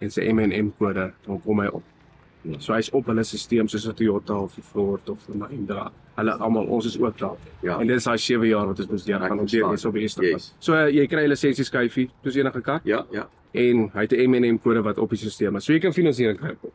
en 0.00 0.10
sy 0.10 0.22
M&M 0.32 0.72
kode, 0.78 1.12
dan 1.26 1.40
kom 1.42 1.60
hy 1.60 1.66
op. 1.66 1.82
So 2.58 2.72
hy's 2.72 2.90
op 2.92 3.06
hulle 3.06 3.22
stelsel 3.24 3.68
soos 3.68 3.86
'n 3.88 3.94
Toyota 3.94 4.34
of 4.42 4.56
'n 4.58 4.62
Ford 4.62 5.08
of 5.08 5.18
'n 5.28 5.38
Mahindra. 5.38 5.90
Hulle 6.16 6.32
almal, 6.38 6.64
ons 6.66 6.86
is 6.86 6.98
ook 7.00 7.18
daar. 7.18 7.36
Ja. 7.62 7.78
En 7.80 7.86
dit 7.86 7.96
is 7.96 8.04
daai 8.04 8.18
7 8.18 8.46
jaar 8.48 8.66
wat 8.66 8.78
ons 8.80 8.88
moes 8.88 9.04
deur 9.04 9.20
gaan 9.20 9.38
om 9.38 9.46
deur 9.46 9.72
is 9.72 9.84
op 9.84 9.92
die 9.94 10.02
eerste 10.02 10.22
Yes. 10.22 10.30
plek. 10.30 10.56
So 10.58 10.72
uh, 10.74 10.88
jy 10.90 11.06
kry 11.06 11.24
'n 11.24 11.28
lisensieskyfie, 11.28 12.10
soos 12.24 12.34
enige 12.36 12.60
kar 12.60 12.80
Ja, 12.84 13.06
ja. 13.12 13.28
en 13.52 13.90
hy 13.94 14.00
het 14.00 14.12
'n 14.12 14.30
M&M 14.30 14.58
kode 14.58 14.82
wat 14.82 14.98
op 14.98 15.10
die 15.10 15.18
stelsel 15.18 15.56
is. 15.56 15.64
So 15.64 15.72
jy 15.72 15.78
kan 15.80 15.92
finansiering 15.92 16.38
kry. 16.38 16.56
op. 16.62 16.72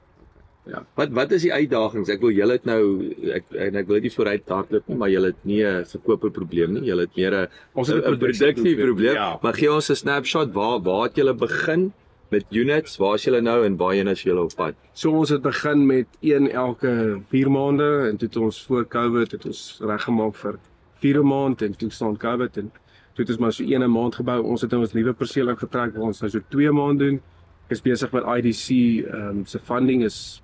Wat 0.96 1.10
wat 1.12 1.32
is 1.32 1.42
die 1.42 1.52
uitdagings? 1.52 2.08
Ek 2.10 2.22
wil 2.22 2.32
julle 2.32 2.58
nou 2.64 3.12
ek 3.36 3.44
en 3.52 3.76
ek 3.76 3.86
wil 3.88 3.96
dit 4.00 4.04
nie 4.04 4.12
vooruit 4.16 4.44
hardloop 4.48 4.88
nie, 4.88 4.96
maar 4.98 5.10
julle 5.10 5.26
het 5.34 5.44
nie 5.46 5.62
'n 5.66 5.84
verkope 5.86 6.30
probleem 6.32 6.74
nie. 6.74 6.84
Julle 6.88 7.02
het 7.02 7.16
meer 7.18 7.34
'n 7.34 7.48
Ons 7.76 7.88
het 7.90 7.98
'n 7.98 8.18
produksie 8.18 8.76
probleem. 8.78 9.14
Ja. 9.14 9.38
Maar 9.42 9.54
gee 9.54 9.74
ons 9.74 9.90
'n 9.90 9.96
snapshot 9.96 10.54
waar 10.54 10.80
waar 10.82 11.04
het 11.04 11.16
julle 11.18 11.34
begin 11.34 11.92
met 12.34 12.46
units? 12.50 12.98
Waar 13.02 13.18
is 13.20 13.26
julle 13.28 13.42
nou 13.46 13.58
en 13.66 13.78
waarheen 13.80 14.10
is 14.12 14.24
julle 14.26 14.44
op 14.44 14.54
pad? 14.58 14.78
So 14.98 15.14
ons 15.22 15.32
het 15.34 15.42
begin 15.46 15.86
met 15.90 16.08
een 16.22 16.50
elke 16.52 16.94
4 17.32 17.52
maande 17.52 17.90
en 18.10 18.18
toe 18.18 18.28
het 18.28 18.38
ons 18.42 18.62
voor 18.68 18.88
Covid 18.88 19.36
het 19.36 19.46
ons 19.50 19.62
reggemaak 19.82 20.40
vir 20.42 20.58
4 21.04 21.22
maand 21.26 21.62
en 21.62 21.76
toe 21.78 21.90
staan 21.92 22.18
Covid 22.18 22.58
en 22.62 22.72
toe 23.14 23.26
het 23.26 23.30
ons 23.36 23.42
maar 23.44 23.54
so 23.54 23.64
een 23.64 23.84
'n 23.84 23.92
maand 23.92 24.16
gebou. 24.16 24.40
Ons 24.44 24.62
het 24.62 24.72
nou 24.72 24.82
ons 24.82 24.94
nuwe 24.94 25.14
perseel 25.14 25.50
ingetrek 25.50 25.94
waar 25.94 26.10
ons 26.10 26.22
nou 26.22 26.32
so 26.32 26.40
2 26.50 26.72
maand 26.72 27.00
doen. 27.00 27.22
Ek 27.68 27.72
is 27.78 27.82
besig 27.82 28.12
met 28.12 28.24
IDC 28.24 28.70
ehm 29.06 29.30
um, 29.30 29.46
se 29.46 29.60
funding 29.60 30.04
is 30.04 30.42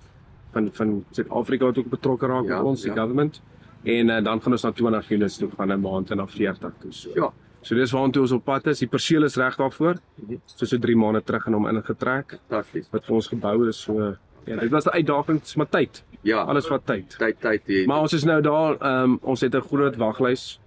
van 0.52 0.70
van 0.72 1.04
Suid-Afrika 1.10 1.64
wat 1.64 1.78
ook 1.78 1.90
betrokke 1.90 2.26
raak 2.26 2.44
Ja, 2.46 2.56
met 2.56 2.66
ons 2.66 2.82
die 2.82 2.92
ja. 2.92 2.96
government. 2.96 3.42
En 3.82 4.08
uh, 4.08 4.24
dan 4.24 4.42
gaan 4.42 4.52
ons 4.52 4.62
na 4.62 4.72
20 4.72 5.10
units 5.10 5.36
toe 5.38 5.50
gaan 5.56 5.72
'n 5.72 5.80
maand 5.80 6.10
en 6.10 6.16
na 6.16 6.26
40 6.26 6.72
toe. 6.80 6.92
So. 6.92 7.10
Ja. 7.14 7.32
So 7.62 7.74
dis 7.74 7.92
waartoe 7.92 8.22
ons 8.22 8.32
op 8.32 8.44
pad 8.44 8.66
is. 8.66 8.78
Die 8.78 8.88
perseel 8.88 9.24
is 9.24 9.36
reg 9.36 9.56
daarvoor. 9.56 10.00
So 10.46 10.66
so 10.66 10.78
3 10.78 10.96
maande 10.96 11.22
terug 11.24 11.46
en 11.46 11.52
hom 11.58 11.66
ingetrek 11.66 12.38
Fantasties. 12.48 12.88
wat 12.90 13.04
vir 13.04 13.14
ons 13.14 13.28
gebou 13.28 13.68
is. 13.68 13.80
So 13.80 14.16
ja, 14.46 14.56
dit 14.56 14.70
was 14.70 14.86
'n 14.86 14.96
uitdaging, 14.96 15.40
maar 15.56 15.68
tyd. 15.68 16.02
Ja. 16.22 16.42
Alles 16.44 16.68
wat 16.68 16.86
tyd. 16.86 17.16
tyd 17.18 17.40
tyd 17.40 17.62
hier. 17.66 17.86
Maar 17.86 18.00
ons 18.00 18.12
is 18.12 18.24
nou 18.24 18.40
daar, 18.40 18.76
ehm 18.80 19.02
um, 19.02 19.18
ons 19.22 19.40
het 19.40 19.54
'n 19.54 19.60
groot 19.60 19.96
waglys 19.96 20.60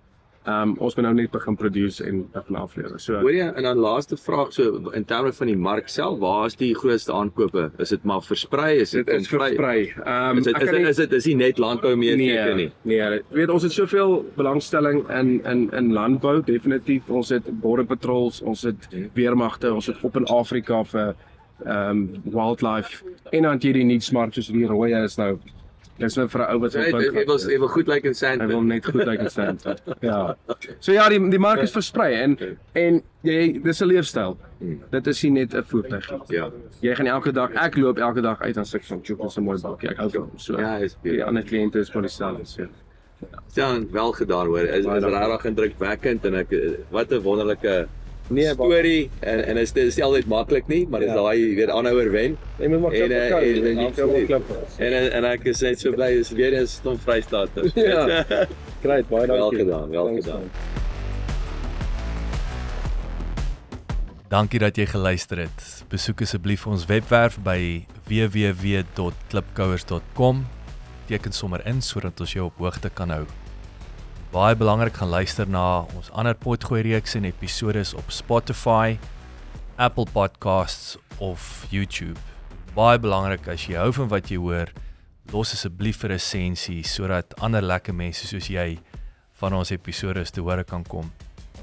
Ehm 0.43 0.69
um, 0.69 0.71
ons 0.83 0.95
moet 0.95 1.05
nou 1.05 1.13
net 1.15 1.31
begin 1.31 1.55
produce 1.55 2.03
en 2.03 2.17
begin 2.33 2.57
aflewer. 2.59 2.99
So 2.99 3.21
Hoor 3.23 3.31
jy 3.31 3.45
en 3.47 3.63
dan 3.63 3.79
laaste 3.79 4.17
vraag 4.19 4.49
so 4.51 4.91
in 4.91 5.05
terme 5.07 5.31
van 5.33 5.47
die 5.47 5.55
mark 5.55 5.87
self, 5.87 6.17
waar 6.19 6.49
is 6.49 6.57
die 6.59 6.73
grootste 6.75 7.13
aankope? 7.15 7.69
Is 7.79 7.93
dit 7.95 8.03
maar 8.03 8.19
versprei? 8.21 8.81
Is 8.81 8.91
dit 8.91 9.07
is 9.07 9.29
versprei. 9.31 9.93
Ehm 10.03 10.41
Is 10.41 10.49
dit 10.49 10.61
is 10.61 10.69
dit 10.69 10.89
is 10.89 10.99
dit 10.99 11.15
is 11.19 11.29
nie 11.31 11.37
net 11.45 11.63
landbou 11.63 11.95
meer 11.95 12.19
seker 12.19 12.55
nie. 12.59 12.69
Nee, 12.81 13.21
weet 13.31 13.55
ons 13.55 13.63
het 13.63 13.71
soveel 13.71 14.25
belangstelling 14.35 15.07
in 15.09 15.33
in 15.45 15.69
in 15.71 15.93
landbou 15.93 16.41
definitief. 16.43 17.07
Ons 17.07 17.29
het 17.29 17.47
border 17.61 17.85
patrols, 17.85 18.41
ons 18.41 18.67
het 18.67 18.89
weermagte, 19.13 19.73
ons 19.73 19.87
het 19.87 20.03
op 20.03 20.19
in 20.19 20.27
Afrika 20.27 20.83
vir 20.83 21.15
ehm 21.63 21.89
um, 21.89 22.21
wildlife 22.23 23.05
en 23.31 23.41
dan 23.43 23.51
het 23.53 23.63
jy 23.63 23.71
die 23.79 23.87
nuutsmark 23.87 24.33
soos 24.33 24.51
die 24.51 24.67
rooi 24.67 24.91
is 25.03 25.15
nou. 25.17 25.37
Dis 25.97 26.15
nou 26.17 26.27
vir 26.27 26.41
'n 26.41 26.53
ou 26.53 26.59
wat 26.59 26.73
Jy 26.73 26.91
wil 26.91 27.01
jy 27.01 27.25
wil 27.25 27.37
jy 27.37 27.57
wil 27.59 27.67
goed 27.69 27.87
lyk 27.87 28.05
in 28.05 28.13
sand. 28.13 28.41
Hy 28.41 28.47
wil 28.47 28.61
net 28.61 28.85
goed 28.85 29.05
lyk 29.05 29.19
in 29.19 29.29
sand. 29.29 29.65
Ja. 30.01 30.35
So 30.79 30.91
ja, 30.91 31.07
die 31.09 31.19
die 31.29 31.39
mark 31.39 31.61
is 31.61 31.71
versprei 31.71 32.13
en 32.21 32.37
en 32.73 33.01
jy 33.21 33.61
dis 33.63 33.81
'n 33.81 33.87
leefstyl. 33.87 34.37
Dit 34.91 35.07
is 35.07 35.23
nie 35.23 35.31
net 35.31 35.53
'n 35.53 35.63
voertuig 35.63 36.09
nie. 36.11 36.37
Ja. 36.37 36.49
Jy 36.81 36.95
gaan 36.95 37.07
elke 37.07 37.31
dag, 37.31 37.53
ek 37.53 37.77
loop 37.77 37.97
elke 37.99 38.21
dag 38.21 38.41
uit 38.41 38.57
aan 38.57 38.65
stuk 38.65 38.83
van 38.83 39.01
Choco 39.03 39.29
se 39.29 39.41
mooi 39.41 39.59
bakkie. 39.61 39.89
Ek 39.89 39.97
hou 39.97 40.09
van 40.09 40.21
hom. 40.21 40.37
So 40.37 40.59
Ja, 40.59 40.77
is 40.77 40.97
die 41.03 41.23
ander 41.23 41.43
kliënte 41.43 41.79
is 41.79 41.93
maar 41.93 42.03
dieselfde. 42.03 42.45
So. 42.45 42.67
Ja, 43.53 43.79
wel 43.91 44.11
gedaan 44.11 44.47
hoor. 44.47 44.59
Is 44.65 44.85
Baie 44.85 44.97
is 44.97 45.03
regtig 45.05 45.45
indrukwekkend 45.45 46.25
en 46.25 46.35
ek 46.35 46.49
wat 46.91 47.11
'n 47.11 47.21
wonderlike 47.21 47.87
Nee, 48.29 48.53
storie 48.53 49.09
en 49.19 49.45
en 49.45 49.57
is 49.57 49.71
dit 49.71 49.83
is 49.85 49.95
nie 49.95 50.03
altyd 50.05 50.25
maklik 50.27 50.67
nie, 50.67 50.87
maar 50.87 50.99
dis 50.99 51.09
Ja. 51.09 51.15
daai 51.15 51.39
jy 51.49 51.55
weet 51.55 51.69
aanhouer 51.69 52.11
wen. 52.11 52.37
Jy 52.59 52.67
moet 52.67 52.79
maar 52.81 52.91
En, 52.91 53.11
eh, 53.11 53.27
klip 53.27 53.43
en- 53.43 53.65
en- 53.77 53.77
en 53.77 53.93
klip. 54.25 54.43
En 54.77 54.93
en, 54.93 55.11
en 55.11 55.23
ek 55.25 55.43
is 55.43 55.59
net 55.61 55.79
so 55.79 55.91
bly 55.91 56.05
is 56.19 56.29
weer 56.31 56.53
eens 56.53 56.73
stom 56.73 56.97
Vrystaat. 56.99 57.49
Ja. 57.75 58.23
Great, 58.81 59.09
baie 59.09 59.27
Wel 59.27 59.37
dankie. 59.37 59.57
gedaan, 59.59 59.89
wel 59.89 60.05
Thanks, 60.05 60.25
gedaan. 60.25 60.39
man. 60.39 60.49
Dankie 64.29 64.59
dat 64.59 64.75
jy 64.75 64.85
geluister 64.85 65.37
het. 65.37 65.83
Besoek 65.89 66.21
asseblief 66.21 66.67
ons 66.67 66.85
webwerf 66.85 67.37
by 67.43 67.85
www.klipkouers.com. 68.07 70.45
Teken 71.05 71.31
sommer 71.31 71.67
in 71.67 71.81
sodat 71.81 72.19
ons 72.19 72.31
jou 72.33 72.45
op 72.45 72.57
hoogte 72.57 72.89
kan 72.89 73.09
hou. 73.09 73.25
Baie 74.33 74.55
belangrik 74.57 74.95
gaan 74.97 75.11
luister 75.13 75.45
na 75.45 75.83
ons 75.93 76.07
ander 76.17 76.33
potgooi 76.33 76.79
reeks 76.81 77.13
en 77.19 77.27
episode 77.29 77.83
op 77.93 78.07
Spotify, 78.09 78.95
Apple 79.77 80.07
Podcasts 80.09 80.95
of 81.21 81.67
YouTube. 81.69 82.17
Baie 82.73 82.97
belangrik 82.97 83.45
as 83.53 83.67
jy 83.69 83.77
hou 83.77 83.91
van 83.93 84.09
wat 84.09 84.31
jy 84.33 84.39
hoor, 84.41 84.71
los 85.29 85.53
asseblief 85.53 86.01
'n 86.01 86.15
resensie 86.15 86.81
sodat 86.81 87.37
ander 87.45 87.61
lekker 87.61 87.93
mense 87.93 88.25
soos 88.25 88.49
jy 88.49 88.79
van 89.37 89.53
ons 89.53 89.69
episode 89.69 90.25
te 90.25 90.41
hore 90.41 90.63
kan 90.63 90.83
kom 90.83 91.13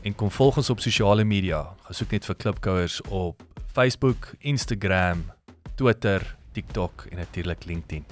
en 0.05 0.15
kom 0.15 0.31
volg 0.31 0.57
ons 0.57 0.71
op 0.71 0.79
sosiale 0.79 1.25
media. 1.25 1.75
Gaan 1.83 1.95
soek 1.95 2.13
net 2.13 2.25
vir 2.25 2.37
Klipkouers 2.37 3.01
op 3.11 3.43
Facebook, 3.75 4.35
Instagram, 4.39 5.33
Twitter, 5.75 6.37
TikTok 6.53 7.09
en 7.11 7.19
natuurlik 7.19 7.65
LinkedIn. 7.65 8.05